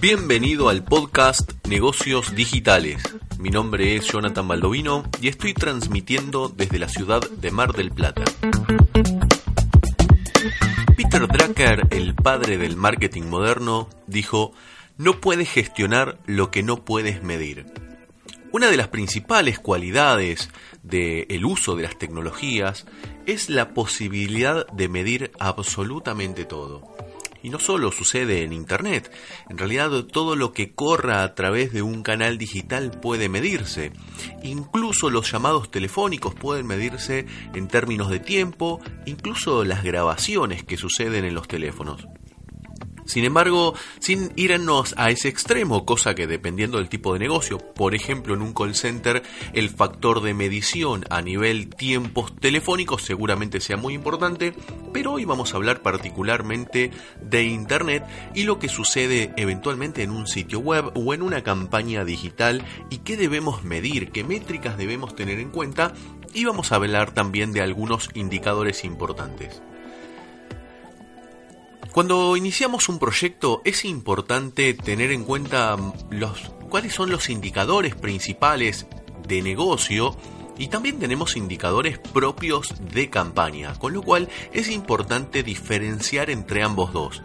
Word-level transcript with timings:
Bienvenido 0.00 0.68
al 0.68 0.82
podcast 0.82 1.52
Negocios 1.68 2.34
Digitales. 2.34 3.00
Mi 3.38 3.50
nombre 3.50 3.94
es 3.94 4.06
Jonathan 4.06 4.48
Baldovino 4.48 5.04
y 5.20 5.28
estoy 5.28 5.54
transmitiendo 5.54 6.48
desde 6.48 6.80
la 6.80 6.88
ciudad 6.88 7.20
de 7.30 7.52
Mar 7.52 7.72
del 7.72 7.92
Plata. 7.92 8.24
Peter 10.96 11.28
Drucker, 11.28 11.86
el 11.90 12.16
padre 12.16 12.58
del 12.58 12.76
marketing 12.76 13.24
moderno, 13.24 13.88
dijo, 14.08 14.54
no 14.98 15.20
puedes 15.20 15.48
gestionar 15.48 16.18
lo 16.26 16.50
que 16.50 16.64
no 16.64 16.84
puedes 16.84 17.22
medir. 17.22 17.66
Una 18.50 18.70
de 18.70 18.76
las 18.76 18.88
principales 18.88 19.60
cualidades 19.60 20.50
del 20.82 21.44
uso 21.44 21.76
de 21.76 21.84
las 21.84 21.96
tecnologías 21.96 22.86
es 23.26 23.48
la 23.48 23.72
posibilidad 23.72 24.66
de 24.66 24.88
medir 24.88 25.30
absolutamente 25.38 26.44
todo. 26.44 26.96
Y 27.42 27.50
no 27.50 27.58
solo 27.58 27.90
sucede 27.92 28.42
en 28.42 28.52
Internet, 28.52 29.10
en 29.48 29.58
realidad 29.58 29.90
todo 30.04 30.36
lo 30.36 30.52
que 30.52 30.72
corra 30.72 31.22
a 31.22 31.34
través 31.34 31.72
de 31.72 31.82
un 31.82 32.02
canal 32.02 32.38
digital 32.38 32.90
puede 32.90 33.28
medirse. 33.28 33.92
Incluso 34.42 35.10
los 35.10 35.30
llamados 35.30 35.70
telefónicos 35.70 36.34
pueden 36.34 36.66
medirse 36.66 37.26
en 37.54 37.68
términos 37.68 38.10
de 38.10 38.20
tiempo, 38.20 38.80
incluso 39.06 39.64
las 39.64 39.82
grabaciones 39.82 40.64
que 40.64 40.76
suceden 40.76 41.24
en 41.24 41.34
los 41.34 41.48
teléfonos. 41.48 42.06
Sin 43.10 43.24
embargo, 43.24 43.74
sin 43.98 44.32
irnos 44.36 44.94
a 44.96 45.10
ese 45.10 45.28
extremo, 45.28 45.84
cosa 45.84 46.14
que 46.14 46.28
dependiendo 46.28 46.78
del 46.78 46.88
tipo 46.88 47.12
de 47.12 47.18
negocio, 47.18 47.58
por 47.58 47.96
ejemplo 47.96 48.34
en 48.34 48.40
un 48.40 48.54
call 48.54 48.76
center, 48.76 49.24
el 49.52 49.68
factor 49.68 50.22
de 50.22 50.32
medición 50.32 51.04
a 51.10 51.20
nivel 51.20 51.74
tiempos 51.74 52.36
telefónicos 52.36 53.02
seguramente 53.02 53.60
sea 53.60 53.76
muy 53.76 53.94
importante, 53.94 54.54
pero 54.92 55.14
hoy 55.14 55.24
vamos 55.24 55.52
a 55.52 55.56
hablar 55.56 55.82
particularmente 55.82 56.92
de 57.20 57.42
Internet 57.42 58.04
y 58.32 58.44
lo 58.44 58.60
que 58.60 58.68
sucede 58.68 59.32
eventualmente 59.36 60.04
en 60.04 60.12
un 60.12 60.28
sitio 60.28 60.60
web 60.60 60.92
o 60.94 61.12
en 61.12 61.22
una 61.22 61.42
campaña 61.42 62.04
digital 62.04 62.64
y 62.90 62.98
qué 62.98 63.16
debemos 63.16 63.64
medir, 63.64 64.12
qué 64.12 64.22
métricas 64.22 64.78
debemos 64.78 65.16
tener 65.16 65.40
en 65.40 65.50
cuenta 65.50 65.94
y 66.32 66.44
vamos 66.44 66.70
a 66.70 66.76
hablar 66.76 67.10
también 67.10 67.52
de 67.52 67.60
algunos 67.60 68.08
indicadores 68.14 68.84
importantes. 68.84 69.60
Cuando 71.92 72.36
iniciamos 72.36 72.88
un 72.88 73.00
proyecto 73.00 73.62
es 73.64 73.84
importante 73.84 74.74
tener 74.74 75.10
en 75.10 75.24
cuenta 75.24 75.76
los, 76.10 76.52
cuáles 76.68 76.94
son 76.94 77.10
los 77.10 77.28
indicadores 77.28 77.96
principales 77.96 78.86
de 79.26 79.42
negocio 79.42 80.16
y 80.56 80.68
también 80.68 81.00
tenemos 81.00 81.36
indicadores 81.36 81.98
propios 81.98 82.74
de 82.92 83.10
campaña, 83.10 83.74
con 83.74 83.92
lo 83.92 84.02
cual 84.02 84.28
es 84.52 84.70
importante 84.70 85.42
diferenciar 85.42 86.30
entre 86.30 86.62
ambos 86.62 86.92
dos. 86.92 87.22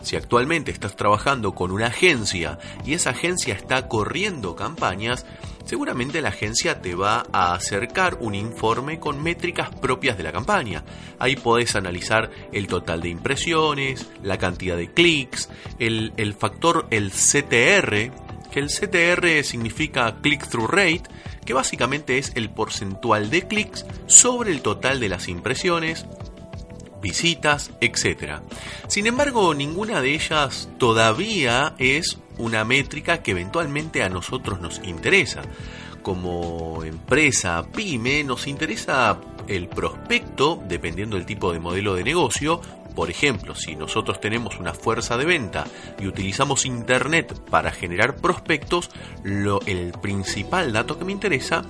Si 0.00 0.16
actualmente 0.16 0.70
estás 0.70 0.96
trabajando 0.96 1.54
con 1.54 1.70
una 1.70 1.88
agencia 1.88 2.58
y 2.86 2.94
esa 2.94 3.10
agencia 3.10 3.52
está 3.52 3.88
corriendo 3.88 4.56
campañas, 4.56 5.26
seguramente 5.68 6.22
la 6.22 6.30
agencia 6.30 6.80
te 6.80 6.94
va 6.94 7.26
a 7.30 7.52
acercar 7.52 8.16
un 8.20 8.34
informe 8.34 8.98
con 8.98 9.22
métricas 9.22 9.68
propias 9.68 10.16
de 10.16 10.22
la 10.22 10.32
campaña. 10.32 10.82
Ahí 11.18 11.36
podés 11.36 11.76
analizar 11.76 12.30
el 12.52 12.66
total 12.66 13.02
de 13.02 13.10
impresiones, 13.10 14.08
la 14.22 14.38
cantidad 14.38 14.78
de 14.78 14.90
clics, 14.90 15.50
el, 15.78 16.14
el 16.16 16.32
factor, 16.32 16.86
el 16.90 17.10
CTR, 17.10 18.10
que 18.50 18.60
el 18.60 18.68
CTR 18.68 19.44
significa 19.44 20.16
click-through 20.22 20.70
rate, 20.70 21.02
que 21.44 21.52
básicamente 21.52 22.16
es 22.16 22.32
el 22.34 22.48
porcentual 22.48 23.28
de 23.28 23.46
clics 23.46 23.84
sobre 24.06 24.52
el 24.52 24.62
total 24.62 25.00
de 25.00 25.10
las 25.10 25.28
impresiones, 25.28 26.06
visitas, 27.00 27.72
etc. 27.80 28.40
Sin 28.86 29.06
embargo, 29.06 29.54
ninguna 29.54 30.00
de 30.00 30.14
ellas 30.14 30.68
todavía 30.78 31.74
es 31.78 32.18
una 32.38 32.64
métrica 32.64 33.22
que 33.22 33.32
eventualmente 33.32 34.02
a 34.02 34.08
nosotros 34.08 34.60
nos 34.60 34.80
interesa. 34.84 35.42
Como 36.02 36.84
empresa 36.84 37.66
pyme 37.72 38.24
nos 38.24 38.46
interesa 38.46 39.18
el 39.48 39.68
prospecto, 39.68 40.62
dependiendo 40.68 41.16
del 41.16 41.26
tipo 41.26 41.52
de 41.52 41.58
modelo 41.58 41.94
de 41.94 42.04
negocio. 42.04 42.60
Por 42.94 43.10
ejemplo, 43.10 43.54
si 43.54 43.76
nosotros 43.76 44.20
tenemos 44.20 44.58
una 44.58 44.74
fuerza 44.74 45.16
de 45.16 45.24
venta 45.24 45.66
y 46.00 46.06
utilizamos 46.06 46.66
Internet 46.66 47.32
para 47.48 47.70
generar 47.70 48.16
prospectos, 48.16 48.90
el 49.24 49.92
principal 50.02 50.72
dato 50.72 50.98
que 50.98 51.04
me 51.04 51.12
interesa 51.12 51.64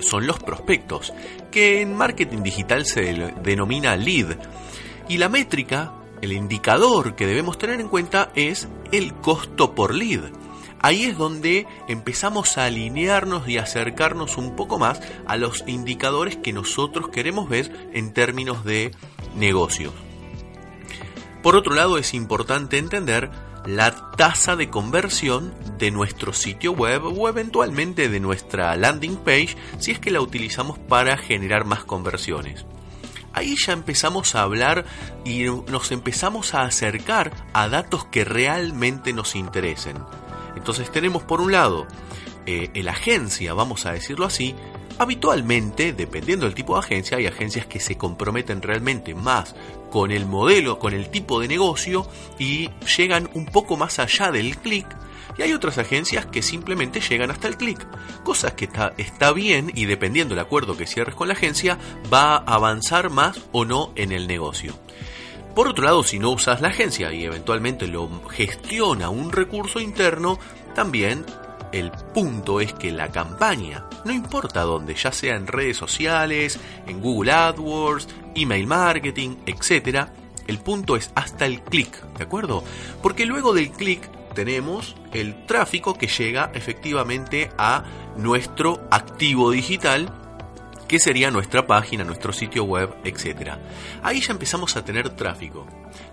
son 0.00 0.26
los 0.26 0.38
prospectos, 0.38 1.12
que 1.50 1.82
en 1.82 1.94
marketing 1.94 2.42
digital 2.42 2.86
se 2.86 3.32
denomina 3.42 3.96
lead. 3.96 4.38
Y 5.10 5.18
la 5.18 5.28
métrica, 5.28 5.92
el 6.22 6.32
indicador 6.32 7.16
que 7.16 7.26
debemos 7.26 7.58
tener 7.58 7.80
en 7.80 7.88
cuenta 7.88 8.30
es 8.36 8.68
el 8.92 9.12
costo 9.12 9.74
por 9.74 9.92
lead. 9.92 10.20
Ahí 10.78 11.02
es 11.02 11.18
donde 11.18 11.66
empezamos 11.88 12.56
a 12.56 12.66
alinearnos 12.66 13.48
y 13.48 13.58
acercarnos 13.58 14.38
un 14.38 14.54
poco 14.54 14.78
más 14.78 15.00
a 15.26 15.36
los 15.36 15.64
indicadores 15.66 16.36
que 16.36 16.52
nosotros 16.52 17.08
queremos 17.08 17.48
ver 17.48 17.90
en 17.92 18.12
términos 18.12 18.64
de 18.64 18.92
negocio. 19.34 19.92
Por 21.42 21.56
otro 21.56 21.74
lado, 21.74 21.98
es 21.98 22.14
importante 22.14 22.78
entender 22.78 23.32
la 23.66 24.12
tasa 24.12 24.54
de 24.54 24.70
conversión 24.70 25.52
de 25.76 25.90
nuestro 25.90 26.32
sitio 26.32 26.70
web 26.70 27.02
o 27.04 27.28
eventualmente 27.28 28.08
de 28.08 28.20
nuestra 28.20 28.76
landing 28.76 29.16
page 29.16 29.56
si 29.80 29.90
es 29.90 29.98
que 29.98 30.12
la 30.12 30.20
utilizamos 30.20 30.78
para 30.78 31.16
generar 31.16 31.64
más 31.64 31.82
conversiones. 31.82 32.64
Ahí 33.32 33.54
ya 33.56 33.72
empezamos 33.72 34.34
a 34.34 34.42
hablar 34.42 34.84
y 35.24 35.44
nos 35.44 35.92
empezamos 35.92 36.54
a 36.54 36.62
acercar 36.62 37.32
a 37.52 37.68
datos 37.68 38.04
que 38.06 38.24
realmente 38.24 39.12
nos 39.12 39.36
interesen. 39.36 39.96
Entonces 40.56 40.90
tenemos 40.90 41.22
por 41.22 41.40
un 41.40 41.52
lado 41.52 41.86
eh, 42.46 42.70
la 42.82 42.92
agencia, 42.92 43.54
vamos 43.54 43.86
a 43.86 43.92
decirlo 43.92 44.26
así, 44.26 44.54
habitualmente, 44.98 45.92
dependiendo 45.92 46.46
del 46.46 46.54
tipo 46.54 46.74
de 46.74 46.80
agencia, 46.80 47.16
hay 47.16 47.26
agencias 47.26 47.66
que 47.66 47.80
se 47.80 47.96
comprometen 47.96 48.60
realmente 48.60 49.14
más 49.14 49.54
con 49.90 50.10
el 50.10 50.26
modelo, 50.26 50.78
con 50.78 50.92
el 50.92 51.08
tipo 51.10 51.40
de 51.40 51.48
negocio 51.48 52.06
y 52.38 52.68
llegan 52.96 53.30
un 53.34 53.46
poco 53.46 53.76
más 53.76 53.98
allá 53.98 54.30
del 54.30 54.56
clic 54.58 54.86
y 55.40 55.42
hay 55.42 55.54
otras 55.54 55.78
agencias 55.78 56.26
que 56.26 56.42
simplemente 56.42 57.00
llegan 57.00 57.30
hasta 57.30 57.48
el 57.48 57.56
clic, 57.56 57.86
cosas 58.24 58.52
que 58.52 58.66
está, 58.66 58.92
está 58.98 59.32
bien 59.32 59.72
y 59.74 59.86
dependiendo 59.86 60.34
del 60.34 60.44
acuerdo 60.44 60.76
que 60.76 60.86
cierres 60.86 61.14
con 61.14 61.28
la 61.28 61.34
agencia 61.34 61.78
va 62.12 62.36
a 62.36 62.56
avanzar 62.56 63.08
más 63.08 63.40
o 63.50 63.64
no 63.64 63.90
en 63.96 64.12
el 64.12 64.26
negocio. 64.26 64.74
Por 65.54 65.66
otro 65.66 65.84
lado, 65.84 66.04
si 66.04 66.18
no 66.18 66.28
usas 66.28 66.60
la 66.60 66.68
agencia 66.68 67.10
y 67.14 67.24
eventualmente 67.24 67.86
lo 67.86 68.28
gestiona 68.28 69.08
un 69.08 69.32
recurso 69.32 69.80
interno, 69.80 70.38
también 70.74 71.24
el 71.72 71.90
punto 71.90 72.60
es 72.60 72.74
que 72.74 72.92
la 72.92 73.08
campaña, 73.08 73.86
no 74.04 74.12
importa 74.12 74.60
dónde, 74.60 74.94
ya 74.94 75.10
sea 75.10 75.36
en 75.36 75.46
redes 75.46 75.78
sociales, 75.78 76.60
en 76.86 77.00
Google 77.00 77.32
AdWords, 77.32 78.08
email 78.34 78.66
marketing, 78.66 79.36
etc., 79.46 80.06
el 80.46 80.58
punto 80.58 80.96
es 80.96 81.10
hasta 81.14 81.46
el 81.46 81.62
clic, 81.62 82.02
¿de 82.18 82.24
acuerdo? 82.24 82.62
Porque 83.02 83.24
luego 83.24 83.54
del 83.54 83.70
clic 83.70 84.02
tenemos 84.34 84.96
el 85.12 85.46
tráfico 85.46 85.94
que 85.94 86.06
llega 86.06 86.50
efectivamente 86.54 87.50
a 87.58 87.84
nuestro 88.16 88.86
activo 88.90 89.50
digital 89.50 90.12
que 90.90 90.98
sería 90.98 91.30
nuestra 91.30 91.68
página, 91.68 92.02
nuestro 92.02 92.32
sitio 92.32 92.64
web, 92.64 92.96
etc. 93.04 93.52
Ahí 94.02 94.20
ya 94.20 94.32
empezamos 94.32 94.76
a 94.76 94.84
tener 94.84 95.10
tráfico. 95.10 95.64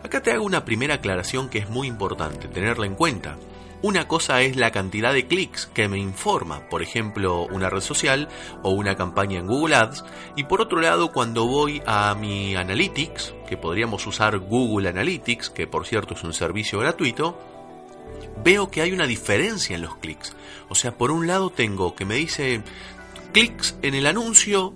Acá 0.04 0.22
te 0.22 0.32
hago 0.32 0.46
una 0.46 0.66
primera 0.66 0.94
aclaración 0.94 1.50
que 1.50 1.58
es 1.58 1.68
muy 1.68 1.88
importante, 1.88 2.48
tenerla 2.48 2.86
en 2.86 2.94
cuenta. 2.94 3.38
Una 3.82 4.08
cosa 4.08 4.42
es 4.42 4.56
la 4.56 4.72
cantidad 4.72 5.14
de 5.14 5.26
clics 5.26 5.66
que 5.68 5.88
me 5.88 5.98
informa, 5.98 6.70
por 6.70 6.84
ejemplo, 6.84 7.48
una 7.48 7.72
red 7.72 7.82
social 7.82 8.28
o 8.62 8.70
una 8.70 8.96
campaña 8.96 9.40
en 9.40 9.48
Google 9.48 9.76
Ads, 9.76 10.04
y 10.36 10.44
por 10.44 10.62
otro 10.62 10.80
lado, 10.80 11.12
cuando 11.12 11.48
voy 11.48 11.82
a 11.88 12.14
mi 12.14 12.56
Analytics, 12.56 13.34
que 13.48 13.58
podríamos 13.58 14.06
usar 14.06 14.38
Google 14.38 14.90
Analytics, 14.90 15.50
que 15.50 15.66
por 15.66 15.88
cierto 15.88 16.14
es 16.14 16.24
un 16.24 16.34
servicio 16.34 16.80
gratuito, 16.80 17.57
veo 18.44 18.70
que 18.72 18.82
hay 18.82 18.92
una 18.92 19.08
diferencia 19.08 19.76
en 19.76 19.82
los 19.82 19.98
clics. 19.98 20.36
O 20.70 20.76
sea, 20.76 20.98
por 20.98 21.12
un 21.12 21.28
lado 21.28 21.50
tengo 21.50 21.96
que 21.96 22.06
me 22.06 22.16
dice 22.16 22.62
clics 23.34 23.78
en 23.82 23.94
el 23.94 24.06
anuncio 24.06 24.76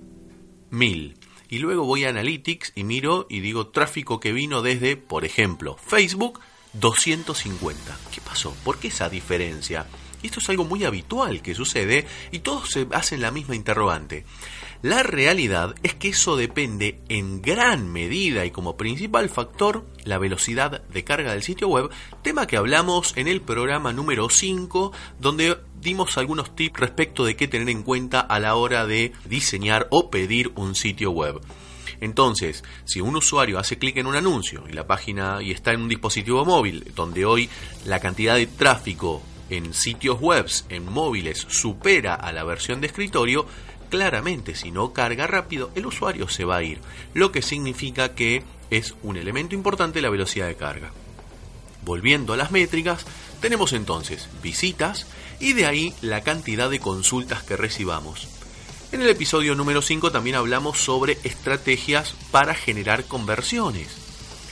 1000 0.69 1.17
y 1.49 1.59
luego 1.59 1.85
voy 1.85 2.05
a 2.05 2.09
Analytics 2.09 2.73
y 2.75 2.83
miro 2.83 3.27
y 3.29 3.41
digo 3.41 3.67
tráfico 3.67 4.19
que 4.19 4.31
vino 4.31 4.61
desde, 4.61 4.95
por 4.95 5.25
ejemplo, 5.25 5.77
Facebook 5.77 6.39
250. 6.73 7.97
¿Qué 8.13 8.21
pasó? 8.21 8.55
¿Por 8.63 8.79
qué 8.79 8.87
esa 8.87 9.09
diferencia? 9.09 9.85
esto 10.23 10.39
es 10.39 10.49
algo 10.49 10.65
muy 10.65 10.83
habitual 10.83 11.41
que 11.41 11.55
sucede 11.55 12.05
y 12.31 12.39
todos 12.39 12.69
se 12.69 12.87
hacen 12.91 13.21
la 13.21 13.31
misma 13.31 13.55
interrogante. 13.55 14.25
La 14.81 15.03
realidad 15.03 15.75
es 15.83 15.93
que 15.93 16.09
eso 16.09 16.35
depende 16.35 17.01
en 17.07 17.43
gran 17.43 17.91
medida 17.93 18.45
y 18.45 18.51
como 18.51 18.77
principal 18.77 19.29
factor 19.29 19.85
la 20.05 20.17
velocidad 20.17 20.81
de 20.81 21.03
carga 21.03 21.33
del 21.33 21.43
sitio 21.43 21.67
web, 21.67 21.91
tema 22.23 22.47
que 22.47 22.57
hablamos 22.57 23.13
en 23.15 23.27
el 23.27 23.41
programa 23.41 23.93
número 23.93 24.27
5, 24.31 24.91
donde 25.19 25.55
dimos 25.79 26.17
algunos 26.17 26.55
tips 26.55 26.79
respecto 26.79 27.25
de 27.25 27.35
qué 27.35 27.47
tener 27.47 27.69
en 27.69 27.83
cuenta 27.83 28.21
a 28.21 28.39
la 28.39 28.55
hora 28.55 28.87
de 28.87 29.11
diseñar 29.25 29.87
o 29.91 30.09
pedir 30.09 30.51
un 30.55 30.73
sitio 30.73 31.11
web. 31.11 31.39
Entonces, 31.99 32.63
si 32.83 33.01
un 33.01 33.15
usuario 33.15 33.59
hace 33.59 33.77
clic 33.77 33.97
en 33.97 34.07
un 34.07 34.15
anuncio 34.15 34.63
y 34.67 34.73
la 34.73 34.87
página 34.87 35.43
y 35.43 35.51
está 35.51 35.73
en 35.73 35.81
un 35.81 35.89
dispositivo 35.89 36.43
móvil, 36.43 36.91
donde 36.95 37.25
hoy 37.25 37.49
la 37.85 37.99
cantidad 37.99 38.35
de 38.35 38.47
tráfico 38.47 39.21
en 39.51 39.73
sitios 39.73 40.19
web, 40.19 40.47
en 40.69 40.85
móviles, 40.85 41.45
supera 41.49 42.15
a 42.15 42.31
la 42.31 42.43
versión 42.43 42.81
de 42.81 42.87
escritorio, 42.87 43.45
claramente 43.91 44.55
si 44.55 44.71
no 44.71 44.93
carga 44.93 45.27
rápido, 45.27 45.69
el 45.75 45.85
usuario 45.85 46.27
se 46.27 46.45
va 46.45 46.55
a 46.55 46.63
ir, 46.63 46.79
lo 47.13 47.31
que 47.31 47.43
significa 47.43 48.15
que 48.15 48.43
es 48.71 48.95
un 49.03 49.17
elemento 49.17 49.53
importante 49.53 50.01
la 50.01 50.09
velocidad 50.09 50.47
de 50.47 50.55
carga. 50.55 50.91
Volviendo 51.83 52.33
a 52.33 52.37
las 52.37 52.51
métricas, 52.51 53.05
tenemos 53.41 53.73
entonces 53.73 54.29
visitas 54.41 55.07
y 55.39 55.53
de 55.53 55.65
ahí 55.65 55.93
la 56.01 56.21
cantidad 56.21 56.69
de 56.69 56.79
consultas 56.79 57.43
que 57.43 57.57
recibamos. 57.57 58.27
En 58.91 59.01
el 59.01 59.09
episodio 59.09 59.55
número 59.55 59.81
5 59.81 60.11
también 60.11 60.35
hablamos 60.35 60.77
sobre 60.77 61.17
estrategias 61.23 62.15
para 62.31 62.55
generar 62.55 63.05
conversiones. 63.05 63.89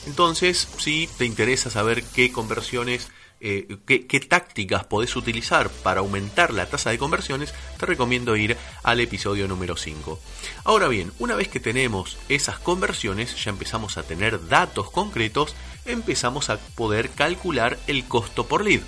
Entonces, 0.06 0.68
si 0.77 1.07
te 1.18 1.25
interesa 1.25 1.69
saber 1.69 2.03
qué 2.03 2.31
conversiones 2.31 3.09
eh, 3.41 3.77
qué, 3.86 4.06
qué, 4.06 4.19
tácticas 4.19 4.86
podés 4.86 5.15
utilizar 5.15 5.69
para 5.69 6.01
aumentar 6.01 6.53
la 6.53 6.65
tasa 6.65 6.89
de 6.89 6.97
conversiones, 6.97 7.53
te 7.77 7.86
recomiendo 7.86 8.36
ir 8.36 8.57
al 8.83 9.00
episodio 9.00 9.47
número 9.47 9.77
5. 9.77 10.19
Ahora 10.65 10.88
bien, 10.88 11.12
una 11.19 11.36
vez 11.36 11.47
que 11.47 11.59
tenemos 11.59 12.18
esas 12.27 12.59
conversiones, 12.59 13.41
ya 13.44 13.50
empezamos 13.50 13.97
a 13.97 14.03
tener 14.03 14.47
datos 14.47 14.91
concretos, 14.91 15.56
empezamos 15.86 16.50
a 16.50 16.57
poder 16.57 17.09
calcular 17.12 17.77
el 17.88 18.06
costo 18.06 18.45
por 18.45 18.63
lead. 18.63 18.81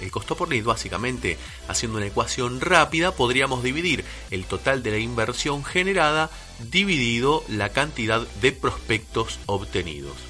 El 0.00 0.10
costo 0.10 0.36
por 0.36 0.48
lead, 0.48 0.64
básicamente, 0.64 1.36
haciendo 1.68 1.98
una 1.98 2.06
ecuación 2.06 2.60
rápida, 2.60 3.12
podríamos 3.12 3.62
dividir 3.62 4.04
el 4.30 4.44
total 4.46 4.82
de 4.82 4.92
la 4.92 4.98
inversión 4.98 5.64
generada 5.64 6.30
dividido 6.70 7.44
la 7.48 7.70
cantidad 7.70 8.26
de 8.40 8.52
prospectos 8.52 9.38
obtenidos. 9.46 10.29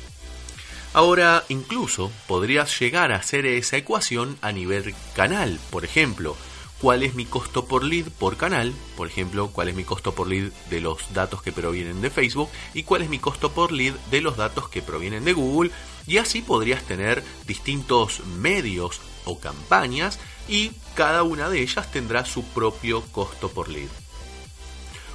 Ahora, 0.92 1.44
incluso 1.48 2.10
podrías 2.26 2.78
llegar 2.80 3.12
a 3.12 3.16
hacer 3.16 3.46
esa 3.46 3.76
ecuación 3.76 4.36
a 4.40 4.50
nivel 4.50 4.92
canal. 5.14 5.60
Por 5.70 5.84
ejemplo, 5.84 6.36
cuál 6.80 7.04
es 7.04 7.14
mi 7.14 7.26
costo 7.26 7.66
por 7.66 7.84
lead 7.84 8.06
por 8.18 8.36
canal, 8.36 8.72
por 8.96 9.06
ejemplo, 9.06 9.50
cuál 9.52 9.68
es 9.68 9.76
mi 9.76 9.84
costo 9.84 10.14
por 10.14 10.26
lead 10.26 10.50
de 10.68 10.80
los 10.80 11.12
datos 11.14 11.42
que 11.42 11.52
provienen 11.52 12.00
de 12.00 12.10
Facebook 12.10 12.48
y 12.74 12.82
cuál 12.82 13.02
es 13.02 13.08
mi 13.08 13.20
costo 13.20 13.52
por 13.52 13.70
lead 13.70 13.94
de 14.10 14.20
los 14.20 14.36
datos 14.36 14.68
que 14.68 14.82
provienen 14.82 15.24
de 15.24 15.32
Google. 15.32 15.70
Y 16.08 16.18
así 16.18 16.42
podrías 16.42 16.82
tener 16.82 17.22
distintos 17.46 18.24
medios 18.26 19.00
o 19.26 19.38
campañas 19.38 20.18
y 20.48 20.72
cada 20.94 21.22
una 21.22 21.48
de 21.48 21.62
ellas 21.62 21.92
tendrá 21.92 22.24
su 22.24 22.42
propio 22.46 23.02
costo 23.12 23.48
por 23.48 23.68
lead. 23.68 23.90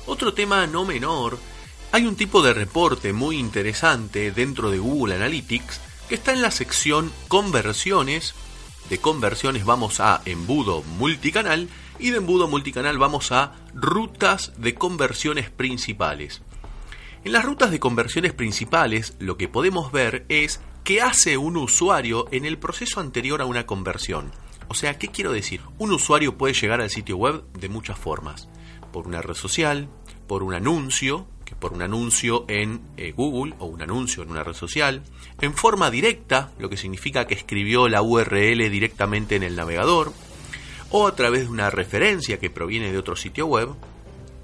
Otro 0.07 0.33
tema 0.33 0.67
no 0.67 0.85
menor 0.85 1.37
hay 1.95 2.05
un 2.07 2.17
tipo 2.17 2.41
de 2.41 2.53
reporte 2.53 3.13
muy 3.13 3.37
interesante 3.37 4.33
dentro 4.33 4.69
de 4.69 4.79
Google 4.79 5.15
Analytics 5.15 5.79
que 6.09 6.15
está 6.15 6.33
en 6.33 6.41
la 6.41 6.51
sección 6.51 7.09
conversiones. 7.29 8.35
De 8.89 8.97
conversiones 8.97 9.63
vamos 9.63 10.01
a 10.01 10.21
embudo 10.25 10.83
multicanal 10.99 11.69
y 11.97 12.09
de 12.09 12.17
embudo 12.17 12.49
multicanal 12.49 12.97
vamos 12.97 13.31
a 13.31 13.53
rutas 13.73 14.51
de 14.57 14.75
conversiones 14.75 15.49
principales. 15.49 16.41
En 17.23 17.31
las 17.31 17.45
rutas 17.45 17.71
de 17.71 17.79
conversiones 17.79 18.33
principales 18.33 19.15
lo 19.19 19.37
que 19.37 19.47
podemos 19.47 19.93
ver 19.93 20.25
es 20.27 20.59
qué 20.83 21.01
hace 21.01 21.37
un 21.37 21.55
usuario 21.55 22.27
en 22.31 22.43
el 22.43 22.57
proceso 22.57 22.99
anterior 22.99 23.41
a 23.41 23.45
una 23.45 23.65
conversión. 23.65 24.33
O 24.67 24.73
sea, 24.73 24.97
¿qué 24.97 25.07
quiero 25.07 25.31
decir? 25.31 25.61
Un 25.77 25.93
usuario 25.93 26.37
puede 26.37 26.55
llegar 26.55 26.81
al 26.81 26.89
sitio 26.89 27.15
web 27.15 27.45
de 27.53 27.69
muchas 27.69 27.97
formas. 27.97 28.49
Por 28.91 29.07
una 29.07 29.21
red 29.21 29.35
social, 29.35 29.87
por 30.27 30.43
un 30.43 30.55
anuncio, 30.55 31.29
que 31.45 31.55
por 31.55 31.73
un 31.73 31.81
anuncio 31.81 32.45
en 32.47 32.81
eh, 32.97 33.13
Google 33.15 33.53
o 33.59 33.65
un 33.67 33.81
anuncio 33.81 34.23
en 34.23 34.31
una 34.31 34.43
red 34.43 34.55
social, 34.55 35.03
en 35.39 35.53
forma 35.53 35.91
directa, 35.91 36.51
lo 36.57 36.69
que 36.69 36.77
significa 36.77 37.27
que 37.27 37.35
escribió 37.35 37.87
la 37.87 38.01
URL 38.01 38.69
directamente 38.69 39.35
en 39.35 39.43
el 39.43 39.55
navegador, 39.55 40.11
o 40.89 41.07
a 41.07 41.15
través 41.15 41.43
de 41.43 41.49
una 41.49 41.69
referencia 41.69 42.39
que 42.39 42.49
proviene 42.49 42.91
de 42.91 42.97
otro 42.97 43.15
sitio 43.15 43.45
web. 43.45 43.69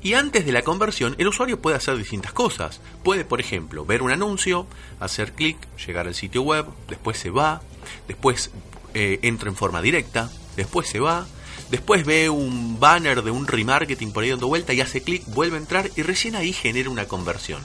Y 0.04 0.14
antes 0.14 0.46
de 0.46 0.52
la 0.52 0.64
conversión, 0.64 1.16
el 1.18 1.28
usuario 1.28 1.62
puede 1.62 1.78
hacer 1.78 1.96
distintas 1.98 2.34
cosas. 2.34 2.82
Puede, 3.04 3.24
por 3.24 3.40
ejemplo, 3.40 3.86
ver 3.86 4.02
un 4.02 4.12
anuncio, 4.12 4.66
hacer 5.00 5.34
clic, 5.34 5.58
llegar 5.86 6.08
al 6.08 6.16
sitio 6.16 6.42
web, 6.42 6.66
después 6.88 7.18
se 7.18 7.30
va, 7.30 7.62
después 8.08 8.52
eh, 8.94 9.20
entra 9.22 9.50
en 9.50 9.56
forma 9.56 9.82
directa, 9.82 10.32
después 10.56 10.88
se 10.88 11.00
va, 11.00 11.28
Después 11.72 12.06
ve 12.06 12.30
un 12.30 12.82
banner 12.82 13.24
de 13.24 13.32
un 13.32 13.48
remarketing 13.48 14.12
por 14.12 14.24
ahí 14.24 14.30
dando 14.30 14.48
vuelta 14.48 14.74
y 14.74 14.82
hace 14.82 15.04
clic, 15.04 15.24
vuelve 15.28 15.56
a 15.56 15.62
entrar 15.62 15.90
y 15.96 16.02
recién 16.02 16.36
ahí 16.36 16.52
genera 16.52 16.90
una 16.90 17.08
conversión. 17.08 17.64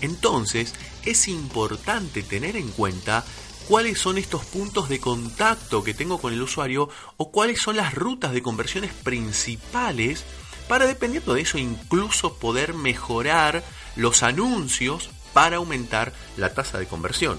Entonces, 0.00 0.72
es 1.04 1.28
importante 1.28 2.22
tener 2.22 2.56
en 2.56 2.70
cuenta 2.70 3.22
cuáles 3.68 3.98
son 3.98 4.16
estos 4.16 4.46
puntos 4.46 4.88
de 4.88 5.00
contacto 5.00 5.84
que 5.84 5.92
tengo 5.92 6.18
con 6.18 6.32
el 6.32 6.40
usuario 6.40 6.88
o 7.18 7.30
cuáles 7.30 7.60
son 7.60 7.76
las 7.76 7.94
rutas 7.94 8.32
de 8.32 8.40
conversiones 8.40 8.90
principales 8.94 10.24
para, 10.66 10.86
dependiendo 10.86 11.34
de 11.34 11.42
eso, 11.42 11.58
incluso 11.58 12.38
poder 12.38 12.72
mejorar 12.72 13.62
los 13.96 14.22
anuncios 14.22 15.10
para 15.34 15.58
aumentar 15.58 16.14
la 16.38 16.54
tasa 16.54 16.78
de 16.78 16.86
conversión. 16.86 17.38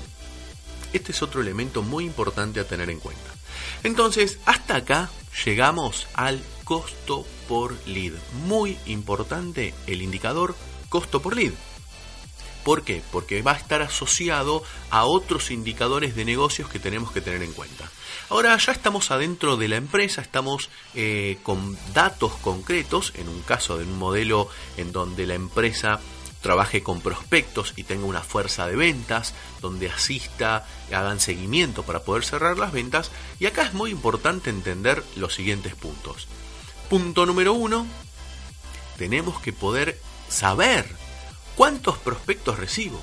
Este 0.93 1.11
es 1.11 1.23
otro 1.23 1.41
elemento 1.41 1.81
muy 1.81 2.05
importante 2.05 2.59
a 2.59 2.67
tener 2.67 2.91
en 2.91 2.99
cuenta. 2.99 3.30
Entonces, 3.83 4.39
hasta 4.45 4.77
acá 4.77 5.09
llegamos 5.45 6.07
al 6.13 6.41
costo 6.63 7.25
por 7.47 7.75
lead. 7.87 8.13
Muy 8.45 8.77
importante 8.85 9.73
el 9.87 10.01
indicador 10.01 10.55
costo 10.89 11.21
por 11.21 11.35
lead. 11.35 11.53
¿Por 12.63 12.83
qué? 12.83 13.01
Porque 13.11 13.41
va 13.41 13.53
a 13.53 13.57
estar 13.57 13.81
asociado 13.81 14.63
a 14.91 15.05
otros 15.05 15.49
indicadores 15.49 16.15
de 16.15 16.25
negocios 16.25 16.69
que 16.69 16.79
tenemos 16.79 17.11
que 17.11 17.21
tener 17.21 17.41
en 17.41 17.53
cuenta. 17.53 17.89
Ahora 18.29 18.55
ya 18.57 18.71
estamos 18.71 19.09
adentro 19.09 19.57
de 19.57 19.67
la 19.67 19.77
empresa, 19.77 20.21
estamos 20.21 20.69
eh, 20.93 21.39
con 21.41 21.77
datos 21.93 22.33
concretos, 22.33 23.13
en 23.15 23.29
un 23.29 23.41
caso 23.41 23.77
de 23.77 23.85
un 23.85 23.97
modelo 23.97 24.47
en 24.77 24.91
donde 24.91 25.25
la 25.25 25.33
empresa 25.33 25.99
trabaje 26.41 26.83
con 26.83 27.01
prospectos 27.01 27.73
y 27.75 27.83
tenga 27.83 28.05
una 28.05 28.21
fuerza 28.21 28.67
de 28.67 28.75
ventas, 28.75 29.33
donde 29.61 29.89
asista, 29.89 30.65
hagan 30.91 31.19
seguimiento 31.19 31.83
para 31.83 32.03
poder 32.03 32.23
cerrar 32.23 32.57
las 32.57 32.71
ventas. 32.71 33.11
Y 33.39 33.45
acá 33.45 33.63
es 33.63 33.73
muy 33.73 33.91
importante 33.91 34.49
entender 34.49 35.03
los 35.15 35.35
siguientes 35.35 35.75
puntos. 35.75 36.27
Punto 36.89 37.25
número 37.25 37.53
uno, 37.53 37.85
tenemos 38.97 39.39
que 39.39 39.53
poder 39.53 39.99
saber 40.29 40.87
cuántos 41.55 41.97
prospectos 41.97 42.59
recibo. 42.59 43.01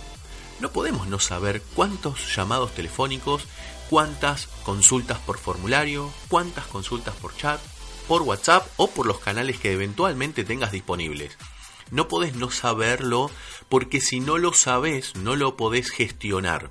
No 0.61 0.73
podemos 0.73 1.07
no 1.07 1.21
saber 1.21 1.63
cuántos 1.75 2.35
llamados 2.35 2.75
telefónicos, 2.75 3.47
cuántas 3.89 4.49
consultas 4.65 5.19
por 5.19 5.39
formulario, 5.39 6.13
cuántas 6.29 6.67
consultas 6.67 7.15
por 7.15 7.37
chat, 7.37 7.61
por 8.09 8.23
WhatsApp 8.23 8.67
o 8.77 8.91
por 8.91 9.07
los 9.07 9.21
canales 9.21 9.59
que 9.59 9.73
eventualmente 9.73 10.45
tengas 10.45 10.73
disponibles. 10.73 11.37
No 11.91 12.09
podés 12.09 12.35
no 12.35 12.51
saberlo 12.51 13.31
porque 13.69 14.01
si 14.01 14.21
no 14.21 14.39
lo 14.39 14.53
sabes 14.53 15.15
no 15.17 15.37
lo 15.37 15.57
podés 15.57 15.91
gestionar. 15.91 16.71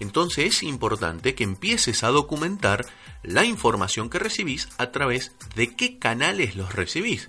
Entonces 0.00 0.46
es 0.46 0.62
importante 0.62 1.34
que 1.34 1.44
empieces 1.44 2.02
a 2.04 2.08
documentar 2.08 2.86
la 3.22 3.44
información 3.44 4.10
que 4.10 4.18
recibís 4.18 4.68
a 4.78 4.90
través 4.90 5.32
de 5.54 5.74
qué 5.74 5.98
canales 5.98 6.56
los 6.56 6.74
recibís. 6.74 7.28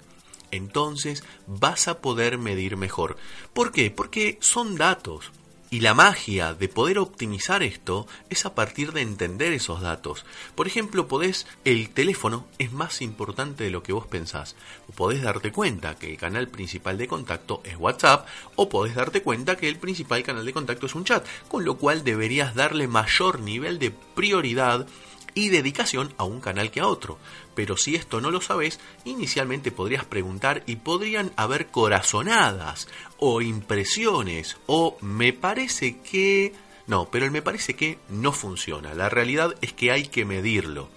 Entonces 0.51 1.23
vas 1.47 1.87
a 1.87 1.99
poder 2.01 2.37
medir 2.37 2.77
mejor. 2.77 3.17
¿Por 3.53 3.71
qué? 3.71 3.91
Porque 3.91 4.37
son 4.41 4.75
datos. 4.75 5.31
Y 5.71 5.79
la 5.79 5.95
magia 5.95 6.53
de 6.53 6.69
poder 6.69 6.99
optimizar 6.99 7.63
esto 7.63 8.07
es 8.29 8.45
a 8.45 8.53
partir 8.53 8.93
de 8.93 9.01
entender 9.01 9.51
esos 9.51 9.81
datos. 9.81 10.23
Por 10.53 10.67
ejemplo, 10.67 11.07
podés, 11.07 11.47
el 11.65 11.89
teléfono 11.89 12.45
es 12.59 12.71
más 12.71 13.01
importante 13.01 13.63
de 13.63 13.71
lo 13.71 13.81
que 13.81 13.91
vos 13.91 14.05
pensás. 14.05 14.55
Podés 14.95 15.23
darte 15.23 15.51
cuenta 15.51 15.95
que 15.95 16.11
el 16.11 16.17
canal 16.17 16.47
principal 16.47 16.97
de 16.97 17.07
contacto 17.07 17.61
es 17.63 17.77
WhatsApp 17.77 18.27
o 18.55 18.69
podés 18.69 18.95
darte 18.95 19.23
cuenta 19.23 19.57
que 19.57 19.67
el 19.67 19.77
principal 19.77 20.23
canal 20.23 20.45
de 20.45 20.53
contacto 20.53 20.85
es 20.85 20.95
un 20.95 21.03
chat, 21.03 21.25
con 21.47 21.65
lo 21.65 21.77
cual 21.77 22.03
deberías 22.03 22.53
darle 22.53 22.87
mayor 22.87 23.39
nivel 23.39 23.79
de 23.79 23.91
prioridad 23.91 24.87
y 25.35 25.49
dedicación 25.49 26.13
a 26.17 26.23
un 26.23 26.41
canal 26.41 26.71
que 26.71 26.79
a 26.79 26.87
otro. 26.87 27.19
Pero 27.53 27.77
si 27.77 27.95
esto 27.95 28.21
no 28.21 28.31
lo 28.31 28.41
sabes, 28.41 28.79
inicialmente 29.03 29.71
podrías 29.71 30.05
preguntar 30.05 30.63
y 30.65 30.77
podrían 30.77 31.31
haber 31.35 31.67
corazonadas 31.67 32.87
o 33.19 33.41
impresiones 33.41 34.57
o 34.65 34.97
me 35.01 35.33
parece 35.33 35.99
que... 35.99 36.53
No, 36.87 37.09
pero 37.11 37.25
el 37.25 37.31
me 37.31 37.41
parece 37.41 37.75
que 37.75 37.99
no 38.09 38.31
funciona. 38.31 38.93
La 38.93 39.09
realidad 39.09 39.55
es 39.61 39.73
que 39.73 39.91
hay 39.91 40.07
que 40.07 40.23
medirlo. 40.23 40.89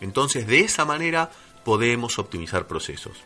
Entonces 0.00 0.46
de 0.46 0.60
esa 0.60 0.84
manera 0.84 1.30
podemos 1.64 2.18
optimizar 2.18 2.66
procesos. 2.66 3.16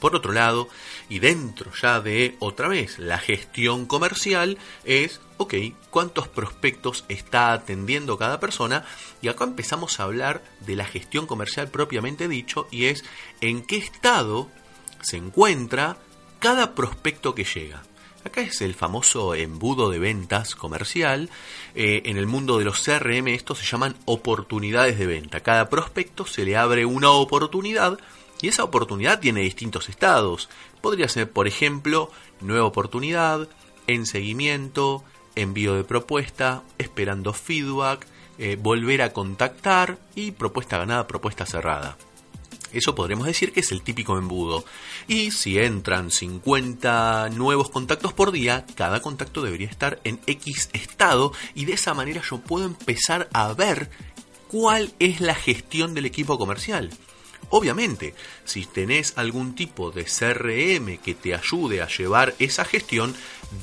Por 0.00 0.16
otro 0.16 0.32
lado, 0.32 0.68
y 1.08 1.18
dentro 1.20 1.72
ya 1.80 2.00
de 2.00 2.36
otra 2.38 2.68
vez 2.68 2.98
la 2.98 3.18
gestión 3.18 3.86
comercial, 3.86 4.58
es, 4.84 5.20
ok, 5.36 5.54
¿cuántos 5.90 6.28
prospectos 6.28 7.04
está 7.08 7.52
atendiendo 7.52 8.18
cada 8.18 8.40
persona? 8.40 8.84
Y 9.22 9.28
acá 9.28 9.44
empezamos 9.44 9.98
a 9.98 10.04
hablar 10.04 10.42
de 10.60 10.76
la 10.76 10.84
gestión 10.84 11.26
comercial 11.26 11.68
propiamente 11.68 12.28
dicho, 12.28 12.66
y 12.70 12.86
es 12.86 13.04
en 13.40 13.64
qué 13.64 13.76
estado 13.76 14.48
se 15.00 15.16
encuentra 15.16 15.96
cada 16.38 16.74
prospecto 16.74 17.34
que 17.34 17.44
llega. 17.44 17.82
Acá 18.24 18.40
es 18.40 18.62
el 18.62 18.74
famoso 18.74 19.34
embudo 19.34 19.90
de 19.90 19.98
ventas 19.98 20.54
comercial. 20.54 21.28
Eh, 21.74 22.02
en 22.06 22.16
el 22.16 22.26
mundo 22.26 22.58
de 22.58 22.64
los 22.64 22.80
CRM 22.80 23.28
estos 23.28 23.58
se 23.58 23.66
llaman 23.66 23.96
oportunidades 24.06 24.98
de 24.98 25.06
venta. 25.06 25.40
Cada 25.40 25.68
prospecto 25.68 26.24
se 26.24 26.44
le 26.44 26.56
abre 26.56 26.86
una 26.86 27.10
oportunidad 27.10 27.98
y 28.40 28.48
esa 28.48 28.64
oportunidad 28.64 29.20
tiene 29.20 29.42
distintos 29.42 29.90
estados. 29.90 30.48
Podría 30.80 31.08
ser, 31.08 31.30
por 31.30 31.46
ejemplo, 31.46 32.10
nueva 32.40 32.64
oportunidad, 32.64 33.48
en 33.86 34.06
seguimiento, 34.06 35.04
envío 35.36 35.74
de 35.74 35.84
propuesta, 35.84 36.62
esperando 36.78 37.32
feedback, 37.32 38.06
eh, 38.38 38.56
volver 38.60 39.02
a 39.02 39.12
contactar 39.12 39.98
y 40.14 40.32
propuesta 40.32 40.78
ganada, 40.78 41.06
propuesta 41.06 41.46
cerrada. 41.46 41.96
Eso 42.72 42.96
podremos 42.96 43.26
decir 43.26 43.52
que 43.52 43.60
es 43.60 43.70
el 43.70 43.82
típico 43.82 44.18
embudo. 44.18 44.64
Y 45.06 45.30
si 45.30 45.60
entran 45.60 46.10
50 46.10 47.30
nuevos 47.30 47.70
contactos 47.70 48.12
por 48.12 48.32
día, 48.32 48.66
cada 48.74 49.00
contacto 49.00 49.42
debería 49.42 49.68
estar 49.68 50.00
en 50.02 50.18
X 50.26 50.70
estado 50.72 51.32
y 51.54 51.66
de 51.66 51.74
esa 51.74 51.94
manera 51.94 52.20
yo 52.28 52.38
puedo 52.38 52.66
empezar 52.66 53.28
a 53.32 53.52
ver 53.52 53.90
cuál 54.48 54.92
es 54.98 55.20
la 55.20 55.36
gestión 55.36 55.94
del 55.94 56.06
equipo 56.06 56.36
comercial. 56.36 56.90
Obviamente, 57.50 58.14
si 58.44 58.66
tenés 58.66 59.14
algún 59.16 59.54
tipo 59.54 59.90
de 59.90 60.04
CRM 60.04 60.98
que 60.98 61.14
te 61.14 61.34
ayude 61.34 61.82
a 61.82 61.88
llevar 61.88 62.34
esa 62.38 62.64
gestión, 62.64 63.14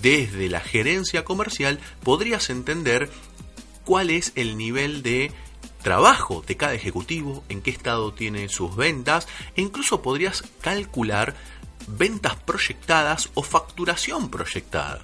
desde 0.01 0.49
la 0.49 0.61
gerencia 0.61 1.23
comercial 1.23 1.79
podrías 2.03 2.49
entender 2.49 3.09
cuál 3.83 4.09
es 4.09 4.31
el 4.35 4.57
nivel 4.57 5.03
de 5.03 5.31
trabajo 5.81 6.43
de 6.45 6.57
cada 6.57 6.73
ejecutivo, 6.73 7.43
en 7.49 7.61
qué 7.61 7.71
estado 7.71 8.13
tiene 8.13 8.49
sus 8.49 8.75
ventas 8.75 9.27
e 9.55 9.61
incluso 9.61 10.01
podrías 10.01 10.43
calcular 10.61 11.35
ventas 11.87 12.35
proyectadas 12.35 13.29
o 13.33 13.43
facturación 13.43 14.29
proyectada. 14.29 15.01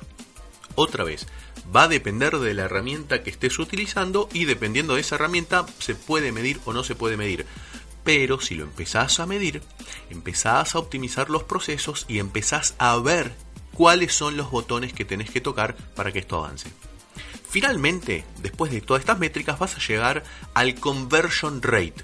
Otra 0.76 1.04
vez, 1.04 1.28
va 1.76 1.84
a 1.84 1.88
depender 1.88 2.38
de 2.38 2.54
la 2.54 2.64
herramienta 2.64 3.24
que 3.24 3.32
estés 3.32 3.58
utilizando 3.60 4.30
y 4.32 4.46
dependiendo 4.46 4.96
de 4.96 5.02
esa 5.02 5.16
herramienta 5.16 5.66
se 5.80 5.96
puede 5.96 6.32
medir 6.32 6.60
o 6.66 6.74
no 6.74 6.84
se 6.84 6.96
puede 6.96 7.18
medir. 7.18 7.46
Pero 8.08 8.40
si 8.40 8.56
lo 8.56 8.64
empezás 8.64 9.20
a 9.20 9.26
medir, 9.26 9.62
empezás 10.10 10.76
a 10.76 10.80
optimizar 10.80 11.30
los 11.30 11.44
procesos 11.44 12.06
y 12.08 12.20
empezás 12.20 12.74
a 12.78 12.96
ver 12.96 13.36
cuáles 13.74 14.14
son 14.14 14.38
los 14.38 14.50
botones 14.50 14.94
que 14.94 15.04
tenés 15.04 15.30
que 15.30 15.42
tocar 15.42 15.76
para 15.76 16.14
que 16.14 16.20
esto 16.20 16.38
avance. 16.38 16.72
Finalmente, 17.50 18.24
después 18.42 18.72
de 18.72 18.80
todas 18.80 19.02
estas 19.02 19.20
métricas, 19.20 19.60
vas 19.60 19.76
a 19.76 19.86
llegar 19.86 20.24
al 20.54 20.76
conversion 20.76 21.62
rate 21.62 21.96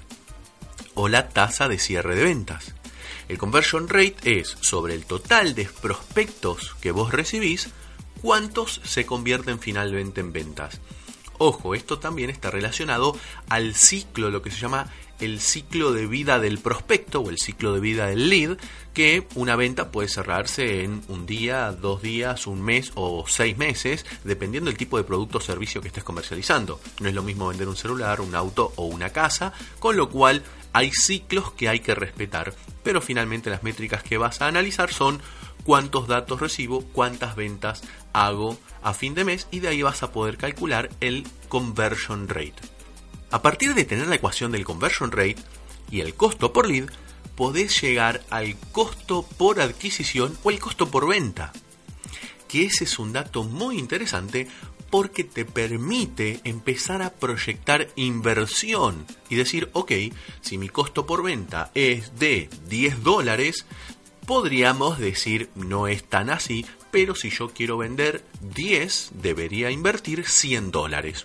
o 0.92 1.08
la 1.08 1.30
tasa 1.30 1.68
de 1.68 1.78
cierre 1.78 2.16
de 2.16 2.24
ventas. 2.24 2.74
El 3.28 3.38
conversion 3.38 3.88
rate 3.88 4.40
es 4.40 4.58
sobre 4.60 4.92
el 4.92 5.06
total 5.06 5.54
de 5.54 5.64
prospectos 5.64 6.76
que 6.82 6.90
vos 6.90 7.14
recibís, 7.14 7.70
cuántos 8.20 8.82
se 8.84 9.06
convierten 9.06 9.58
finalmente 9.58 10.20
en 10.20 10.34
ventas. 10.34 10.82
Ojo, 11.38 11.74
esto 11.74 11.98
también 11.98 12.30
está 12.30 12.50
relacionado 12.50 13.18
al 13.48 13.74
ciclo, 13.74 14.30
lo 14.30 14.42
que 14.42 14.50
se 14.50 14.58
llama 14.58 14.92
el 15.20 15.40
ciclo 15.40 15.92
de 15.92 16.06
vida 16.06 16.38
del 16.38 16.58
prospecto 16.58 17.20
o 17.20 17.30
el 17.30 17.38
ciclo 17.38 17.74
de 17.74 17.80
vida 17.80 18.06
del 18.06 18.28
lead, 18.28 18.58
que 18.92 19.26
una 19.34 19.56
venta 19.56 19.90
puede 19.90 20.08
cerrarse 20.08 20.84
en 20.84 21.02
un 21.08 21.26
día, 21.26 21.72
dos 21.72 22.02
días, 22.02 22.46
un 22.46 22.62
mes 22.62 22.92
o 22.94 23.24
seis 23.26 23.56
meses, 23.56 24.06
dependiendo 24.24 24.70
del 24.70 24.78
tipo 24.78 24.96
de 24.96 25.04
producto 25.04 25.38
o 25.38 25.40
servicio 25.40 25.80
que 25.80 25.88
estés 25.88 26.04
comercializando. 26.04 26.80
No 27.00 27.08
es 27.08 27.14
lo 27.14 27.22
mismo 27.22 27.48
vender 27.48 27.68
un 27.68 27.76
celular, 27.76 28.20
un 28.20 28.34
auto 28.34 28.72
o 28.76 28.86
una 28.86 29.10
casa, 29.10 29.52
con 29.78 29.96
lo 29.96 30.10
cual 30.10 30.42
hay 30.72 30.90
ciclos 30.90 31.52
que 31.52 31.68
hay 31.68 31.80
que 31.80 31.94
respetar, 31.94 32.54
pero 32.82 33.00
finalmente 33.00 33.50
las 33.50 33.62
métricas 33.62 34.02
que 34.02 34.18
vas 34.18 34.40
a 34.40 34.48
analizar 34.48 34.92
son 34.92 35.20
cuántos 35.64 36.08
datos 36.08 36.40
recibo, 36.40 36.84
cuántas 36.92 37.36
ventas 37.36 37.82
hago 38.12 38.58
a 38.82 38.92
fin 38.92 39.14
de 39.14 39.24
mes 39.24 39.48
y 39.50 39.60
de 39.60 39.68
ahí 39.68 39.82
vas 39.82 40.02
a 40.02 40.12
poder 40.12 40.36
calcular 40.36 40.90
el 41.00 41.24
conversion 41.48 42.28
rate. 42.28 42.73
A 43.34 43.42
partir 43.42 43.74
de 43.74 43.84
tener 43.84 44.06
la 44.06 44.14
ecuación 44.14 44.52
del 44.52 44.64
conversion 44.64 45.10
rate 45.10 45.42
y 45.90 46.02
el 46.02 46.14
costo 46.14 46.52
por 46.52 46.68
lead, 46.68 46.88
podés 47.34 47.82
llegar 47.82 48.22
al 48.30 48.56
costo 48.70 49.24
por 49.24 49.60
adquisición 49.60 50.38
o 50.44 50.52
el 50.52 50.60
costo 50.60 50.88
por 50.88 51.08
venta. 51.08 51.52
Que 52.46 52.62
ese 52.62 52.84
es 52.84 52.96
un 53.00 53.12
dato 53.12 53.42
muy 53.42 53.76
interesante 53.76 54.46
porque 54.88 55.24
te 55.24 55.44
permite 55.44 56.42
empezar 56.44 57.02
a 57.02 57.10
proyectar 57.10 57.88
inversión 57.96 59.04
y 59.28 59.34
decir, 59.34 59.68
ok, 59.72 59.90
si 60.40 60.56
mi 60.56 60.68
costo 60.68 61.04
por 61.04 61.24
venta 61.24 61.72
es 61.74 62.16
de 62.20 62.48
10 62.68 63.02
dólares, 63.02 63.66
podríamos 64.28 65.00
decir 65.00 65.50
no 65.56 65.88
es 65.88 66.04
tan 66.04 66.30
así, 66.30 66.64
pero 66.92 67.16
si 67.16 67.30
yo 67.30 67.48
quiero 67.48 67.78
vender 67.78 68.24
10, 68.54 69.10
debería 69.14 69.72
invertir 69.72 70.24
100 70.24 70.70
dólares. 70.70 71.24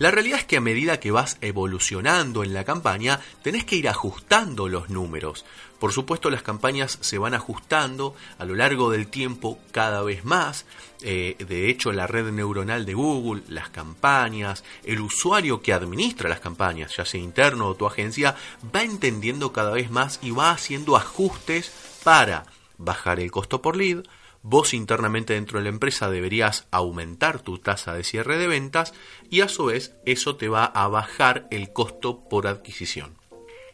La 0.00 0.10
realidad 0.10 0.38
es 0.38 0.46
que 0.46 0.56
a 0.56 0.62
medida 0.62 0.98
que 0.98 1.10
vas 1.10 1.36
evolucionando 1.42 2.42
en 2.42 2.54
la 2.54 2.64
campaña, 2.64 3.20
tenés 3.42 3.66
que 3.66 3.76
ir 3.76 3.86
ajustando 3.86 4.66
los 4.66 4.88
números. 4.88 5.44
Por 5.78 5.92
supuesto, 5.92 6.30
las 6.30 6.42
campañas 6.42 6.96
se 7.02 7.18
van 7.18 7.34
ajustando 7.34 8.14
a 8.38 8.46
lo 8.46 8.54
largo 8.54 8.90
del 8.90 9.08
tiempo 9.08 9.58
cada 9.72 10.02
vez 10.02 10.24
más. 10.24 10.64
Eh, 11.02 11.36
de 11.46 11.68
hecho, 11.68 11.92
la 11.92 12.06
red 12.06 12.30
neuronal 12.32 12.86
de 12.86 12.94
Google, 12.94 13.42
las 13.48 13.68
campañas, 13.68 14.64
el 14.84 15.02
usuario 15.02 15.60
que 15.60 15.74
administra 15.74 16.30
las 16.30 16.40
campañas, 16.40 16.96
ya 16.96 17.04
sea 17.04 17.20
interno 17.20 17.66
o 17.66 17.74
tu 17.74 17.86
agencia, 17.86 18.36
va 18.74 18.82
entendiendo 18.82 19.52
cada 19.52 19.72
vez 19.72 19.90
más 19.90 20.18
y 20.22 20.30
va 20.30 20.52
haciendo 20.52 20.96
ajustes 20.96 21.70
para 22.04 22.46
bajar 22.78 23.20
el 23.20 23.30
costo 23.30 23.60
por 23.60 23.76
lead, 23.76 24.04
Vos 24.42 24.72
internamente 24.72 25.34
dentro 25.34 25.58
de 25.58 25.64
la 25.64 25.70
empresa 25.70 26.10
deberías 26.10 26.66
aumentar 26.70 27.40
tu 27.40 27.58
tasa 27.58 27.94
de 27.94 28.04
cierre 28.04 28.38
de 28.38 28.46
ventas 28.46 28.94
y 29.28 29.42
a 29.42 29.48
su 29.48 29.66
vez 29.66 29.94
eso 30.06 30.36
te 30.36 30.48
va 30.48 30.64
a 30.64 30.88
bajar 30.88 31.46
el 31.50 31.72
costo 31.72 32.24
por 32.28 32.46
adquisición. 32.46 33.16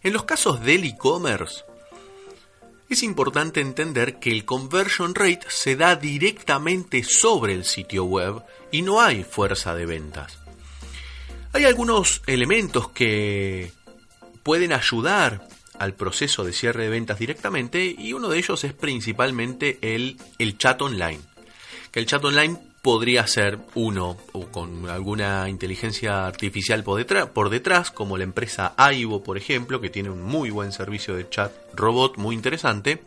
En 0.03 0.13
los 0.13 0.25
casos 0.25 0.61
del 0.63 0.85
e-commerce, 0.85 1.65
es 2.89 3.03
importante 3.03 3.61
entender 3.61 4.19
que 4.19 4.31
el 4.31 4.45
conversion 4.45 5.15
rate 5.15 5.47
se 5.49 5.77
da 5.77 5.97
directamente 5.97 7.03
sobre 7.05 7.53
el 7.55 7.65
sitio 7.65 8.05
web 8.05 8.43
y 8.71 8.83
no 8.83 9.01
hay 9.01 9.25
fuerza 9.25 9.75
de 9.75 9.87
ventas. 9.87 10.39
Hay 11.53 11.65
algunos 11.65 12.23
elementos 12.27 12.91
que 12.91 13.73
pueden 14.43 14.73
ayudar 14.73 15.49
al 15.79 15.95
proceso 15.95 16.45
de 16.45 16.53
cierre 16.53 16.85
de 16.85 16.91
ventas 16.91 17.19
directamente 17.19 17.95
y 17.97 18.13
uno 18.13 18.29
de 18.29 18.39
ellos 18.39 18.65
es 18.65 18.73
principalmente 18.73 19.79
el, 19.83 20.17
el 20.39 20.59
chat 20.59 20.81
online. 20.83 21.21
Que 21.91 22.01
el 22.01 22.07
chat 22.07 22.25
online 22.25 22.59
podría 22.87 23.27
ser 23.27 23.59
uno 23.75 24.17
o 24.33 24.47
con 24.47 24.89
alguna 24.89 25.49
inteligencia 25.49 26.25
artificial 26.25 26.85
por 26.85 26.99
detrás, 26.99 27.27
por 27.31 27.51
detrás, 27.51 27.91
como 27.91 28.17
la 28.17 28.23
empresa 28.23 28.75
Aibo, 28.77 29.25
por 29.25 29.37
ejemplo, 29.37 29.81
que 29.81 29.91
tiene 29.91 30.09
un 30.09 30.23
muy 30.23 30.51
buen 30.51 30.71
servicio 30.71 31.17
de 31.17 31.29
chat 31.29 31.53
robot 31.75 32.17
muy 32.17 32.37
interesante. 32.37 33.03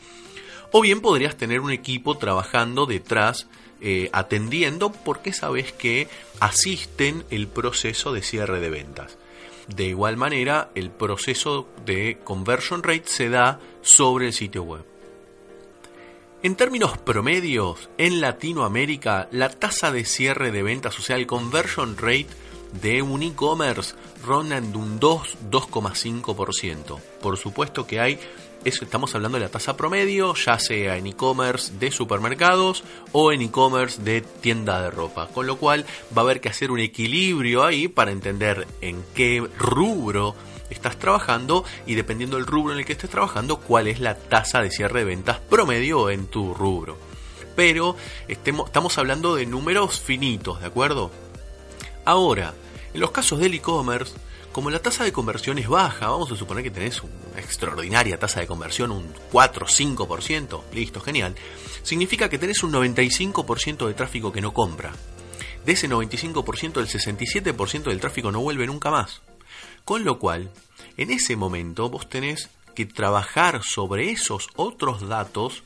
O 0.73 0.81
bien 0.81 0.99
podrías 0.99 1.37
tener 1.37 1.61
un 1.61 1.71
equipo 1.71 2.17
trabajando 2.17 2.87
detrás, 2.87 3.47
eh, 3.79 4.09
atendiendo, 4.11 4.91
porque 4.91 5.31
sabes 5.31 5.71
que 5.71 6.09
asisten 6.41 7.23
el 7.29 7.47
proceso 7.47 8.11
de 8.11 8.21
cierre 8.21 8.59
de 8.59 8.69
ventas. 8.69 9.17
De 9.75 9.85
igual 9.85 10.17
manera, 10.17 10.71
el 10.75 10.89
proceso 10.89 11.67
de 11.85 12.19
conversion 12.23 12.83
rate 12.83 13.03
se 13.05 13.29
da 13.29 13.59
sobre 13.81 14.27
el 14.27 14.33
sitio 14.33 14.63
web. 14.63 14.83
En 16.41 16.55
términos 16.55 16.97
promedios, 16.97 17.89
en 17.97 18.21
Latinoamérica, 18.21 19.27
la 19.31 19.49
tasa 19.49 19.91
de 19.91 20.05
cierre 20.05 20.51
de 20.51 20.63
ventas, 20.63 20.97
o 20.97 21.01
sea, 21.01 21.17
el 21.17 21.27
conversion 21.27 21.97
rate 21.97 22.27
de 22.81 23.01
un 23.01 23.23
e-commerce 23.23 23.95
ronda 24.25 24.57
en 24.57 24.75
un 24.75 24.99
2-2,5%. 24.99 26.99
Por 27.21 27.37
supuesto 27.37 27.85
que 27.85 27.99
hay 27.99 28.19
estamos 28.65 29.15
hablando 29.15 29.37
de 29.37 29.45
la 29.45 29.51
tasa 29.51 29.77
promedio, 29.77 30.33
ya 30.35 30.59
sea 30.59 30.97
en 30.97 31.07
e-commerce 31.07 31.73
de 31.79 31.91
supermercados 31.91 32.83
o 33.11 33.31
en 33.31 33.41
e-commerce 33.41 34.01
de 34.01 34.21
tienda 34.21 34.81
de 34.81 34.91
ropa. 34.91 35.27
Con 35.27 35.47
lo 35.47 35.57
cual 35.57 35.85
va 36.15 36.21
a 36.21 36.25
haber 36.25 36.41
que 36.41 36.49
hacer 36.49 36.71
un 36.71 36.79
equilibrio 36.79 37.63
ahí 37.63 37.87
para 37.87 38.11
entender 38.11 38.67
en 38.81 39.03
qué 39.13 39.47
rubro 39.57 40.35
estás 40.69 40.97
trabajando 40.97 41.63
y 41.87 41.95
dependiendo 41.95 42.37
del 42.37 42.45
rubro 42.45 42.73
en 42.73 42.79
el 42.79 42.85
que 42.85 42.93
estés 42.93 43.09
trabajando, 43.09 43.57
cuál 43.57 43.87
es 43.87 43.99
la 43.99 44.15
tasa 44.15 44.61
de 44.61 44.71
cierre 44.71 44.99
de 44.99 45.05
ventas 45.05 45.39
promedio 45.39 46.09
en 46.09 46.27
tu 46.27 46.53
rubro. 46.53 46.97
Pero 47.55 47.95
estamos 48.27 48.97
hablando 48.97 49.35
de 49.35 49.45
números 49.45 49.99
finitos, 49.99 50.61
¿de 50.61 50.67
acuerdo? 50.67 51.11
Ahora, 52.05 52.53
en 52.93 53.01
los 53.01 53.11
casos 53.11 53.39
del 53.39 53.53
e-commerce, 53.53 54.15
como 54.51 54.69
la 54.69 54.79
tasa 54.79 55.03
de 55.03 55.11
conversión 55.11 55.57
es 55.59 55.67
baja, 55.67 56.09
vamos 56.09 56.31
a 56.31 56.35
suponer 56.35 56.63
que 56.63 56.71
tenés 56.71 57.01
una 57.03 57.39
extraordinaria 57.39 58.17
tasa 58.17 58.39
de 58.39 58.47
conversión, 58.47 58.91
un 58.91 59.13
4 59.31 59.67
5%, 59.67 60.63
listo, 60.73 61.01
genial, 61.01 61.35
significa 61.83 62.29
que 62.29 62.39
tenés 62.39 62.63
un 62.63 62.73
95% 62.73 63.87
de 63.87 63.93
tráfico 63.93 64.31
que 64.31 64.41
no 64.41 64.53
compra. 64.53 64.91
De 65.65 65.73
ese 65.73 65.87
95%, 65.87 66.79
el 66.79 66.87
67% 66.87 67.83
del 67.83 67.99
tráfico 67.99 68.31
no 68.31 68.41
vuelve 68.41 68.65
nunca 68.65 68.89
más. 68.89 69.21
Con 69.85 70.03
lo 70.03 70.17
cual, 70.19 70.51
en 70.97 71.11
ese 71.11 71.35
momento 71.35 71.89
vos 71.89 72.09
tenés 72.09 72.49
que 72.73 72.85
trabajar 72.85 73.61
sobre 73.63 74.09
esos 74.09 74.49
otros 74.55 75.07
datos 75.07 75.63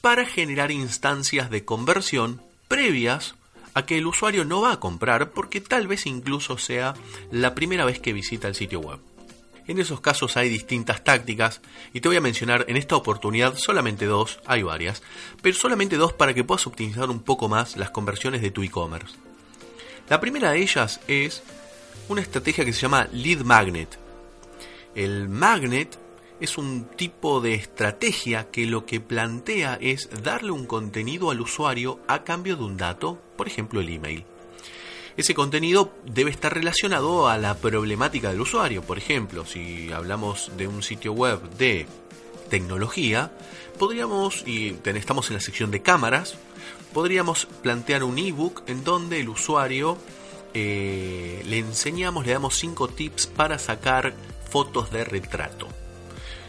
para 0.00 0.26
generar 0.26 0.70
instancias 0.70 1.50
de 1.50 1.64
conversión 1.64 2.42
previas 2.68 3.34
a 3.74 3.86
que 3.86 3.98
el 3.98 4.06
usuario 4.06 4.44
no 4.44 4.60
va 4.60 4.72
a 4.72 4.80
comprar 4.80 5.30
porque 5.30 5.60
tal 5.60 5.86
vez 5.86 6.06
incluso 6.06 6.58
sea 6.58 6.94
la 7.30 7.54
primera 7.54 7.84
vez 7.84 8.00
que 8.00 8.12
visita 8.12 8.48
el 8.48 8.54
sitio 8.54 8.80
web. 8.80 9.00
En 9.68 9.78
esos 9.78 10.00
casos 10.00 10.36
hay 10.36 10.48
distintas 10.48 11.04
tácticas 11.04 11.60
y 11.92 12.00
te 12.00 12.08
voy 12.08 12.16
a 12.16 12.20
mencionar 12.20 12.64
en 12.68 12.76
esta 12.76 12.96
oportunidad 12.96 13.56
solamente 13.56 14.06
dos, 14.06 14.40
hay 14.46 14.62
varias, 14.62 15.02
pero 15.40 15.56
solamente 15.56 15.96
dos 15.96 16.12
para 16.12 16.34
que 16.34 16.44
puedas 16.44 16.66
optimizar 16.66 17.08
un 17.10 17.20
poco 17.20 17.48
más 17.48 17.76
las 17.76 17.90
conversiones 17.90 18.42
de 18.42 18.50
tu 18.50 18.62
e-commerce. 18.62 19.14
La 20.08 20.20
primera 20.20 20.50
de 20.50 20.62
ellas 20.62 21.00
es 21.06 21.42
una 22.08 22.20
estrategia 22.20 22.64
que 22.64 22.72
se 22.72 22.80
llama 22.80 23.08
Lead 23.12 23.42
Magnet. 23.42 23.98
El 24.94 25.28
magnet 25.28 25.96
es 26.42 26.58
un 26.58 26.86
tipo 26.96 27.40
de 27.40 27.54
estrategia 27.54 28.50
que 28.50 28.66
lo 28.66 28.84
que 28.84 29.00
plantea 29.00 29.78
es 29.80 30.10
darle 30.24 30.50
un 30.50 30.66
contenido 30.66 31.30
al 31.30 31.40
usuario 31.40 32.00
a 32.08 32.24
cambio 32.24 32.56
de 32.56 32.64
un 32.64 32.76
dato, 32.76 33.16
por 33.36 33.46
ejemplo 33.46 33.80
el 33.80 33.88
email. 33.88 34.24
Ese 35.16 35.34
contenido 35.34 35.94
debe 36.04 36.32
estar 36.32 36.52
relacionado 36.52 37.28
a 37.28 37.38
la 37.38 37.54
problemática 37.58 38.30
del 38.30 38.40
usuario. 38.40 38.82
Por 38.82 38.98
ejemplo, 38.98 39.46
si 39.46 39.92
hablamos 39.92 40.50
de 40.56 40.66
un 40.66 40.82
sitio 40.82 41.12
web 41.12 41.40
de 41.58 41.86
tecnología, 42.50 43.30
podríamos, 43.78 44.42
y 44.44 44.76
estamos 44.84 45.28
en 45.28 45.34
la 45.34 45.40
sección 45.40 45.70
de 45.70 45.80
cámaras, 45.80 46.34
podríamos 46.92 47.46
plantear 47.62 48.02
un 48.02 48.18
ebook 48.18 48.64
en 48.66 48.82
donde 48.82 49.20
el 49.20 49.28
usuario 49.28 49.96
eh, 50.54 51.42
le 51.46 51.58
enseñamos, 51.58 52.26
le 52.26 52.32
damos 52.32 52.56
5 52.56 52.88
tips 52.88 53.28
para 53.28 53.60
sacar 53.60 54.12
fotos 54.50 54.90
de 54.90 55.04
retrato. 55.04 55.68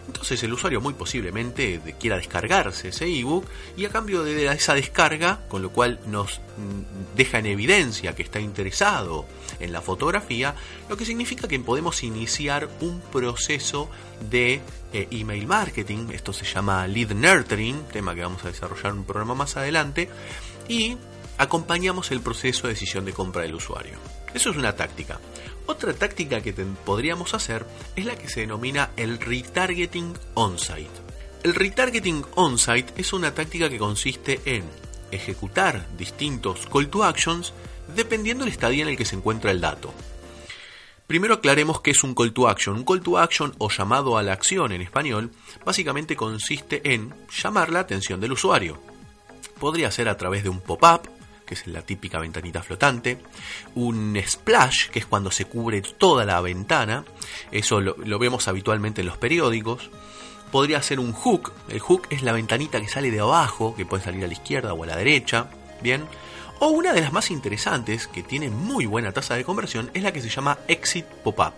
Entonces 0.07 0.43
el 0.43 0.53
usuario 0.53 0.81
muy 0.81 0.93
posiblemente 0.93 1.79
quiera 1.99 2.17
descargarse 2.17 2.89
ese 2.89 3.05
ebook 3.05 3.45
y 3.77 3.85
a 3.85 3.89
cambio 3.89 4.23
de 4.23 4.47
esa 4.47 4.73
descarga, 4.73 5.41
con 5.47 5.61
lo 5.61 5.71
cual 5.71 5.99
nos 6.07 6.39
mm, 6.39 7.15
deja 7.15 7.39
en 7.39 7.45
evidencia 7.45 8.13
que 8.15 8.23
está 8.23 8.39
interesado 8.39 9.25
en 9.59 9.71
la 9.71 9.81
fotografía, 9.81 10.55
lo 10.89 10.97
que 10.97 11.05
significa 11.05 11.47
que 11.47 11.59
podemos 11.59 12.03
iniciar 12.03 12.69
un 12.81 12.99
proceso 12.99 13.89
de 14.29 14.61
eh, 14.91 15.07
email 15.11 15.47
marketing, 15.47 16.09
esto 16.11 16.33
se 16.33 16.45
llama 16.45 16.85
lead 16.87 17.11
nurturing, 17.11 17.83
tema 17.91 18.13
que 18.13 18.21
vamos 18.21 18.43
a 18.43 18.49
desarrollar 18.49 18.87
en 18.87 18.99
un 18.99 19.05
programa 19.05 19.35
más 19.35 19.57
adelante, 19.57 20.09
y 20.67 20.97
acompañamos 21.37 22.11
el 22.11 22.21
proceso 22.21 22.67
de 22.67 22.73
decisión 22.73 23.05
de 23.05 23.13
compra 23.13 23.43
del 23.43 23.55
usuario. 23.55 23.97
Eso 24.33 24.49
es 24.49 24.57
una 24.57 24.75
táctica. 24.75 25.19
Otra 25.65 25.93
táctica 25.93 26.41
que 26.41 26.53
podríamos 26.53 27.33
hacer 27.33 27.65
es 27.95 28.05
la 28.05 28.15
que 28.15 28.29
se 28.29 28.41
denomina 28.41 28.91
el 28.97 29.19
retargeting 29.19 30.13
on-site. 30.33 30.91
El 31.43 31.55
retargeting 31.55 32.25
on-site 32.35 32.93
es 32.97 33.13
una 33.13 33.33
táctica 33.33 33.69
que 33.69 33.77
consiste 33.77 34.41
en 34.45 34.63
ejecutar 35.11 35.87
distintos 35.97 36.67
call 36.71 36.89
to 36.89 37.03
actions 37.03 37.53
dependiendo 37.95 38.43
del 38.43 38.53
estadio 38.53 38.83
en 38.83 38.89
el 38.89 38.97
que 38.97 39.05
se 39.05 39.15
encuentra 39.15 39.51
el 39.51 39.61
dato. 39.61 39.93
Primero 41.05 41.35
aclaremos 41.35 41.81
qué 41.81 41.91
es 41.91 42.03
un 42.03 42.15
call 42.15 42.33
to 42.33 42.47
action. 42.47 42.75
Un 42.75 42.85
call 42.85 43.01
to 43.01 43.17
action 43.17 43.53
o 43.57 43.69
llamado 43.69 44.17
a 44.17 44.23
la 44.23 44.33
acción 44.33 44.71
en 44.71 44.81
español 44.81 45.31
básicamente 45.65 46.15
consiste 46.15 46.93
en 46.93 47.13
llamar 47.29 47.69
la 47.69 47.81
atención 47.81 48.19
del 48.19 48.31
usuario. 48.31 48.81
Podría 49.59 49.91
ser 49.91 50.09
a 50.09 50.17
través 50.17 50.43
de 50.43 50.49
un 50.49 50.61
pop-up, 50.61 51.09
que 51.45 51.53
es 51.55 51.67
la 51.67 51.81
típica 51.81 52.19
ventanita 52.19 52.63
flotante, 52.63 53.19
un 53.75 54.19
splash, 54.25 54.89
que 54.89 54.99
es 54.99 55.05
cuando 55.05 55.31
se 55.31 55.45
cubre 55.45 55.81
toda 55.81 56.25
la 56.25 56.41
ventana, 56.41 57.05
eso 57.51 57.81
lo, 57.81 58.19
vemos 58.19 58.47
habitualmente 58.47 59.01
en 59.01 59.07
los 59.07 59.17
periódicos, 59.17 59.89
podría 60.51 60.81
ser 60.81 60.99
un 60.99 61.13
hook, 61.13 61.51
el 61.69 61.79
hook 61.79 62.07
es 62.09 62.21
la 62.21 62.31
ventanita 62.31 62.79
que 62.79 62.87
sale 62.87 63.11
de 63.11 63.19
abajo, 63.19 63.75
que 63.75 63.85
puede 63.85 64.03
salir 64.03 64.23
a 64.23 64.27
la 64.27 64.33
izquierda 64.33 64.73
o 64.73 64.83
a 64.83 64.87
la 64.87 64.95
derecha, 64.95 65.49
bien, 65.81 66.05
o 66.59 66.67
una 66.67 66.93
de 66.93 67.01
las 67.01 67.11
más 67.11 67.31
interesantes, 67.31 68.07
que 68.07 68.23
tiene 68.23 68.49
muy 68.49 68.85
buena 68.85 69.11
tasa 69.11 69.35
de 69.35 69.43
conversión, 69.43 69.91
es 69.93 70.03
la 70.03 70.13
que 70.13 70.21
se 70.21 70.29
llama 70.29 70.59
exit 70.67 71.05
pop-up. 71.05 71.53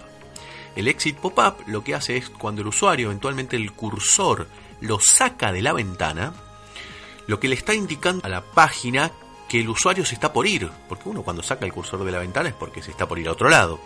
El 0.75 0.87
exit 0.87 1.17
pop-up 1.17 1.63
lo 1.67 1.83
que 1.83 1.95
hace 1.95 2.17
es 2.17 2.29
cuando 2.29 2.61
el 2.61 2.67
usuario, 2.67 3.07
eventualmente 3.07 3.55
el 3.55 3.71
cursor, 3.71 4.47
lo 4.81 4.99
saca 4.99 5.51
de 5.51 5.61
la 5.61 5.73
ventana, 5.73 6.33
lo 7.27 7.39
que 7.39 7.47
le 7.47 7.55
está 7.55 7.73
indicando 7.73 8.25
a 8.25 8.29
la 8.29 8.41
página 8.41 9.11
que 9.47 9.59
el 9.59 9.69
usuario 9.69 10.05
se 10.05 10.15
está 10.15 10.33
por 10.33 10.47
ir, 10.47 10.69
porque 10.89 11.09
uno 11.09 11.23
cuando 11.23 11.43
saca 11.43 11.65
el 11.65 11.73
cursor 11.73 12.03
de 12.03 12.11
la 12.11 12.19
ventana 12.19 12.49
es 12.49 12.55
porque 12.55 12.81
se 12.81 12.91
está 12.91 13.07
por 13.07 13.19
ir 13.19 13.27
a 13.27 13.33
otro 13.33 13.49
lado, 13.49 13.79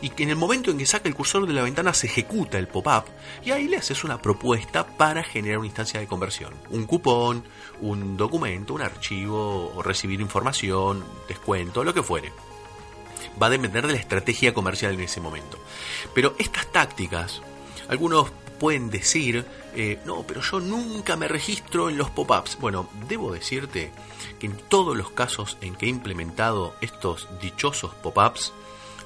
y 0.00 0.10
que 0.10 0.24
en 0.24 0.30
el 0.30 0.36
momento 0.36 0.70
en 0.70 0.78
que 0.78 0.86
saca 0.86 1.08
el 1.08 1.14
cursor 1.14 1.46
de 1.46 1.54
la 1.54 1.62
ventana 1.62 1.94
se 1.94 2.06
ejecuta 2.06 2.58
el 2.58 2.68
pop-up 2.68 3.04
y 3.44 3.50
ahí 3.50 3.66
le 3.66 3.78
haces 3.78 4.04
una 4.04 4.20
propuesta 4.20 4.86
para 4.86 5.22
generar 5.22 5.58
una 5.58 5.68
instancia 5.68 6.00
de 6.00 6.06
conversión, 6.06 6.54
un 6.70 6.84
cupón, 6.84 7.44
un 7.80 8.16
documento, 8.16 8.74
un 8.74 8.82
archivo, 8.82 9.72
o 9.74 9.82
recibir 9.82 10.20
información, 10.20 11.04
descuento, 11.28 11.84
lo 11.84 11.94
que 11.94 12.02
fuere. 12.02 12.32
Va 13.40 13.46
a 13.46 13.50
depender 13.50 13.86
de 13.86 13.92
la 13.94 13.98
estrategia 13.98 14.54
comercial 14.54 14.94
en 14.94 15.00
ese 15.00 15.20
momento. 15.20 15.58
Pero 16.14 16.34
estas 16.38 16.66
tácticas, 16.68 17.42
algunos 17.88 18.30
pueden 18.58 18.90
decir, 18.90 19.44
eh, 19.74 19.98
no, 20.04 20.24
pero 20.26 20.40
yo 20.40 20.60
nunca 20.60 21.16
me 21.16 21.28
registro 21.28 21.88
en 21.88 21.98
los 21.98 22.10
pop-ups. 22.10 22.58
Bueno, 22.60 22.88
debo 23.08 23.32
decirte 23.32 23.92
que 24.38 24.46
en 24.46 24.56
todos 24.56 24.96
los 24.96 25.10
casos 25.10 25.58
en 25.60 25.74
que 25.74 25.86
he 25.86 25.88
implementado 25.88 26.74
estos 26.80 27.28
dichosos 27.40 27.94
pop-ups, 27.94 28.52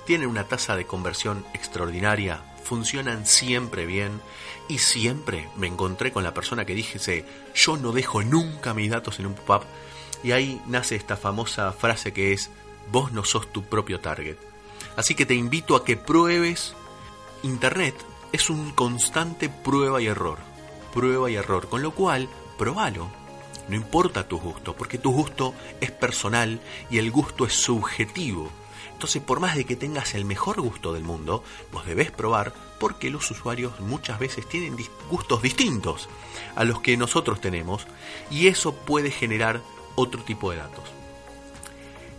tienen 0.07 0.29
una 0.29 0.45
tasa 0.45 0.77
de 0.77 0.87
conversión 0.87 1.45
extraordinaria, 1.55 2.43
funcionan 2.65 3.27
siempre 3.27 3.87
bien 3.87 4.21
y 4.69 4.79
siempre 4.79 5.49
me 5.57 5.67
encontré 5.67 6.13
con 6.13 6.25
la 6.25 6.35
persona 6.35 6.65
que 6.65 6.75
dijese, 6.75 7.25
yo 7.55 7.77
no 7.77 7.93
dejo 7.93 8.23
nunca 8.23 8.75
mis 8.75 8.91
datos 8.91 9.19
en 9.19 9.27
un 9.27 9.35
pop-up 9.35 9.67
y 10.23 10.33
ahí 10.33 10.61
nace 10.67 10.97
esta 10.97 11.17
famosa 11.17 11.73
frase 11.73 12.13
que 12.13 12.33
es, 12.33 12.51
vos 12.91 13.13
no 13.13 13.25
sos 13.25 13.53
tu 13.53 13.65
propio 13.65 14.01
target. 14.01 14.37
Así 14.97 15.15
que 15.15 15.27
te 15.27 15.35
invito 15.35 15.77
a 15.77 15.85
que 15.85 15.97
pruebes 15.97 16.75
Internet 17.43 17.95
es 18.33 18.51
un 18.51 18.71
constante 18.73 19.49
prueba 19.49 20.01
y 20.01 20.07
error, 20.07 20.39
prueba 20.93 21.31
y 21.31 21.37
error, 21.37 21.69
con 21.69 21.83
lo 21.83 21.93
cual, 21.93 22.29
probalo. 22.59 23.09
No 23.69 23.77
importa 23.77 24.27
tu 24.27 24.39
gusto, 24.39 24.75
porque 24.75 24.99
tu 24.99 25.13
gusto 25.13 25.55
es 25.81 25.91
personal 25.91 26.61
y 26.91 26.99
el 26.99 27.11
gusto 27.11 27.45
es 27.45 27.55
subjetivo. 27.55 28.51
Entonces, 28.93 29.23
por 29.23 29.41
más 29.41 29.57
de 29.57 29.65
que 29.65 29.77
tengas 29.77 30.15
el 30.15 30.25
mejor 30.25 30.61
gusto 30.61 30.93
del 30.93 31.05
mundo, 31.05 31.43
vos 31.73 31.87
debes 31.87 32.11
probar 32.11 32.53
porque 32.79 33.09
los 33.11 33.31
usuarios 33.31 33.81
muchas 33.81 34.19
veces 34.19 34.47
tienen 34.47 34.77
gustos 35.09 35.41
distintos 35.41 36.09
a 36.55 36.65
los 36.65 36.81
que 36.81 36.97
nosotros 36.97 37.41
tenemos 37.41 37.87
y 38.31 38.49
eso 38.49 38.75
puede 38.75 39.11
generar 39.11 39.63
otro 39.95 40.23
tipo 40.23 40.51
de 40.51 40.59
datos. 40.59 40.85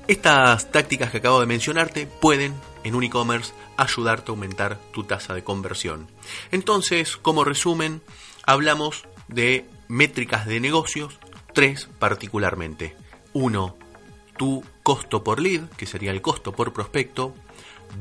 Estas 0.08 0.72
tácticas 0.72 1.12
que 1.12 1.18
acabo 1.18 1.40
de 1.40 1.46
mencionarte 1.46 2.08
pueden 2.08 2.56
en 2.84 2.96
un 2.96 3.04
e-commerce 3.04 3.54
ayudarte 3.78 4.32
a 4.32 4.34
aumentar 4.34 4.80
tu 4.92 5.04
tasa 5.04 5.34
de 5.34 5.44
conversión. 5.44 6.08
Entonces, 6.52 7.18
como 7.18 7.44
resumen, 7.44 8.02
hablamos 8.44 9.06
de 9.28 9.66
métricas 9.88 10.46
de 10.46 10.60
negocios, 10.60 11.20
tres 11.54 11.90
particularmente. 12.00 12.96
Uno, 13.34 13.76
tu 14.38 14.64
costo 14.84 15.24
por 15.24 15.40
lead, 15.40 15.70
que 15.78 15.86
sería 15.86 16.12
el 16.12 16.22
costo 16.22 16.52
por 16.52 16.74
prospecto. 16.74 17.36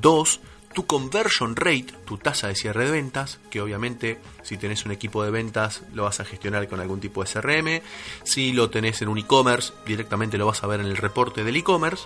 Dos, 0.00 0.40
tu 0.72 0.86
conversion 0.86 1.56
rate, 1.56 1.92
tu 2.04 2.16
tasa 2.16 2.48
de 2.48 2.54
cierre 2.54 2.84
de 2.84 2.92
ventas, 2.92 3.40
que 3.50 3.60
obviamente 3.60 4.20
si 4.42 4.56
tenés 4.56 4.84
un 4.84 4.92
equipo 4.92 5.24
de 5.24 5.30
ventas 5.30 5.82
lo 5.92 6.04
vas 6.04 6.20
a 6.20 6.24
gestionar 6.24 6.68
con 6.68 6.80
algún 6.80 7.00
tipo 7.00 7.24
de 7.24 7.30
CRM, 7.30 7.82
si 8.22 8.52
lo 8.52 8.70
tenés 8.70 9.02
en 9.02 9.08
un 9.08 9.18
e-commerce 9.18 9.72
directamente 9.84 10.38
lo 10.38 10.46
vas 10.46 10.62
a 10.62 10.68
ver 10.68 10.80
en 10.80 10.86
el 10.86 10.96
reporte 10.96 11.42
del 11.44 11.56
e-commerce, 11.56 12.04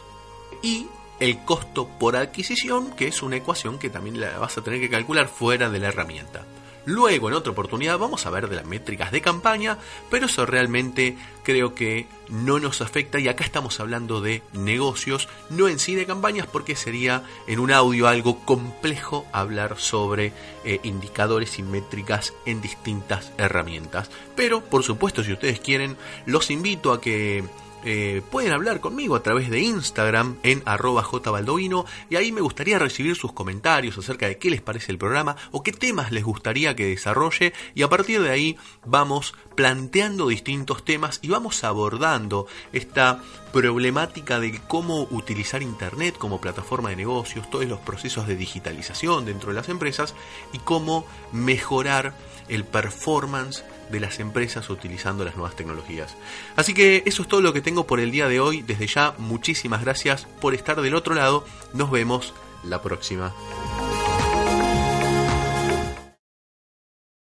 y 0.63 0.87
el 1.21 1.39
costo 1.45 1.89
por 1.99 2.17
adquisición, 2.17 2.93
que 2.93 3.09
es 3.09 3.23
una 3.23 3.37
ecuación 3.37 3.79
que 3.79 3.91
también 3.91 4.21
la 4.21 4.39
vas 4.39 4.59
a 4.59 4.63
tener 4.63 4.81
que 4.81 4.91
calcular 4.91 5.29
fuera 5.29 5.71
de 5.71 5.79
la 5.79 5.89
herramienta. 5.89 6.45
Luego, 6.87 7.29
en 7.29 7.35
otra 7.35 7.53
oportunidad, 7.53 7.99
vamos 7.99 8.27
a 8.27 8.31
ver 8.31 8.49
de 8.49 8.57
las 8.57 8.67
métricas 8.67 9.11
de 9.11 9.23
campaña, 9.23 9.79
pero 10.11 10.27
eso 10.27 10.45
realmente 10.45 11.17
creo 11.43 11.75
que 11.75 12.07
no 12.29 12.59
nos 12.59 12.83
afecta 12.83 13.19
y 13.19 13.29
acá 13.29 13.43
estamos 13.43 13.81
hablando 13.81 14.21
de 14.21 14.43
negocios, 14.53 15.29
no 15.49 15.69
en 15.69 15.79
sí 15.79 15.95
de 15.95 16.05
campañas, 16.05 16.47
porque 16.47 16.77
sería 16.77 17.23
en 17.47 17.59
un 17.59 17.71
audio 17.71 18.07
algo 18.07 18.45
complejo 18.45 19.27
hablar 19.33 19.79
sobre 19.79 20.33
eh, 20.65 20.81
indicadores 20.83 21.59
y 21.59 21.63
métricas 21.63 22.35
en 22.45 22.61
distintas 22.61 23.33
herramientas. 23.39 24.11
Pero, 24.37 24.63
por 24.63 24.83
supuesto, 24.83 25.25
si 25.25 25.33
ustedes 25.33 25.61
quieren, 25.61 25.97
los 26.27 26.51
invito 26.51 26.93
a 26.93 27.01
que 27.01 27.45
eh, 27.85 28.23
pueden 28.31 28.53
hablar 28.53 28.81
conmigo 28.81 29.15
a 29.15 29.23
través 29.23 29.51
de 29.51 29.61
Instagram 29.61 30.37
en 30.43 30.63
arroba 30.65 31.03
jbaldovino 31.03 31.85
y 32.09 32.17
ahí 32.17 32.33
me 32.33 32.41
gustaría 32.41 32.79
recibir 32.79 33.15
sus 33.15 33.33
comentarios 33.33 33.99
acerca 33.99 34.27
de 34.27 34.39
qué 34.39 34.51
les 34.51 34.63
parece 34.63 34.91
el 34.91 34.99
programa 34.99 35.37
o 35.51 35.63
qué 35.63 35.73
temas 35.73 36.11
les 36.11 36.25
gustaría 36.25 36.75
que 36.75 36.87
desarrolle 36.87 37.53
y 37.75 37.83
a 37.83 37.89
partir 37.89 38.23
de 38.23 38.31
ahí 38.31 38.57
vamos 38.87 39.35
planteando 39.55 40.29
distintos 40.29 40.85
temas 40.85 41.19
y 41.23 41.29
vamos 41.29 41.63
abordando 41.63 42.47
esta 42.73 43.23
problemática 43.53 44.41
de 44.41 44.61
cómo 44.67 45.07
utilizar 45.11 45.63
Internet 45.63 46.17
como 46.19 46.41
plataforma 46.41 46.91
de 46.91 46.97
negocios, 46.97 47.49
todos 47.51 47.67
los 47.67 47.81
procesos 47.81 48.27
de 48.27 48.37
digitalización 48.37 49.27
dentro 49.27 49.51
de 49.51 49.57
las 49.57 49.69
empresas 49.69 50.15
y 50.53 50.59
cómo 50.59 51.07
mejorar 51.33 52.15
el 52.49 52.65
performance 52.65 53.65
de 53.91 54.01
las 54.01 54.21
empresas 54.21 54.71
utilizando 54.71 55.25
las 55.25 55.37
nuevas 55.37 55.57
tecnologías. 55.57 56.17
Así 56.57 56.75
que 56.75 57.03
eso 57.07 57.23
es 57.23 57.29
todo 57.29 57.41
lo 57.41 57.53
que 57.53 57.61
tengo 57.61 57.87
por 57.87 58.01
el 58.01 58.11
día 58.11 58.29
de 58.29 58.41
hoy. 58.41 58.63
Desde 58.63 58.87
ya, 58.87 59.15
muchísimas 59.19 59.83
gracias 59.83 60.27
por 60.41 60.55
estar 60.55 60.81
del 60.81 60.95
otro 60.95 61.15
lado. 61.15 61.45
Nos 61.73 61.91
vemos 61.91 62.35
la 62.63 62.83
próxima. 62.83 63.33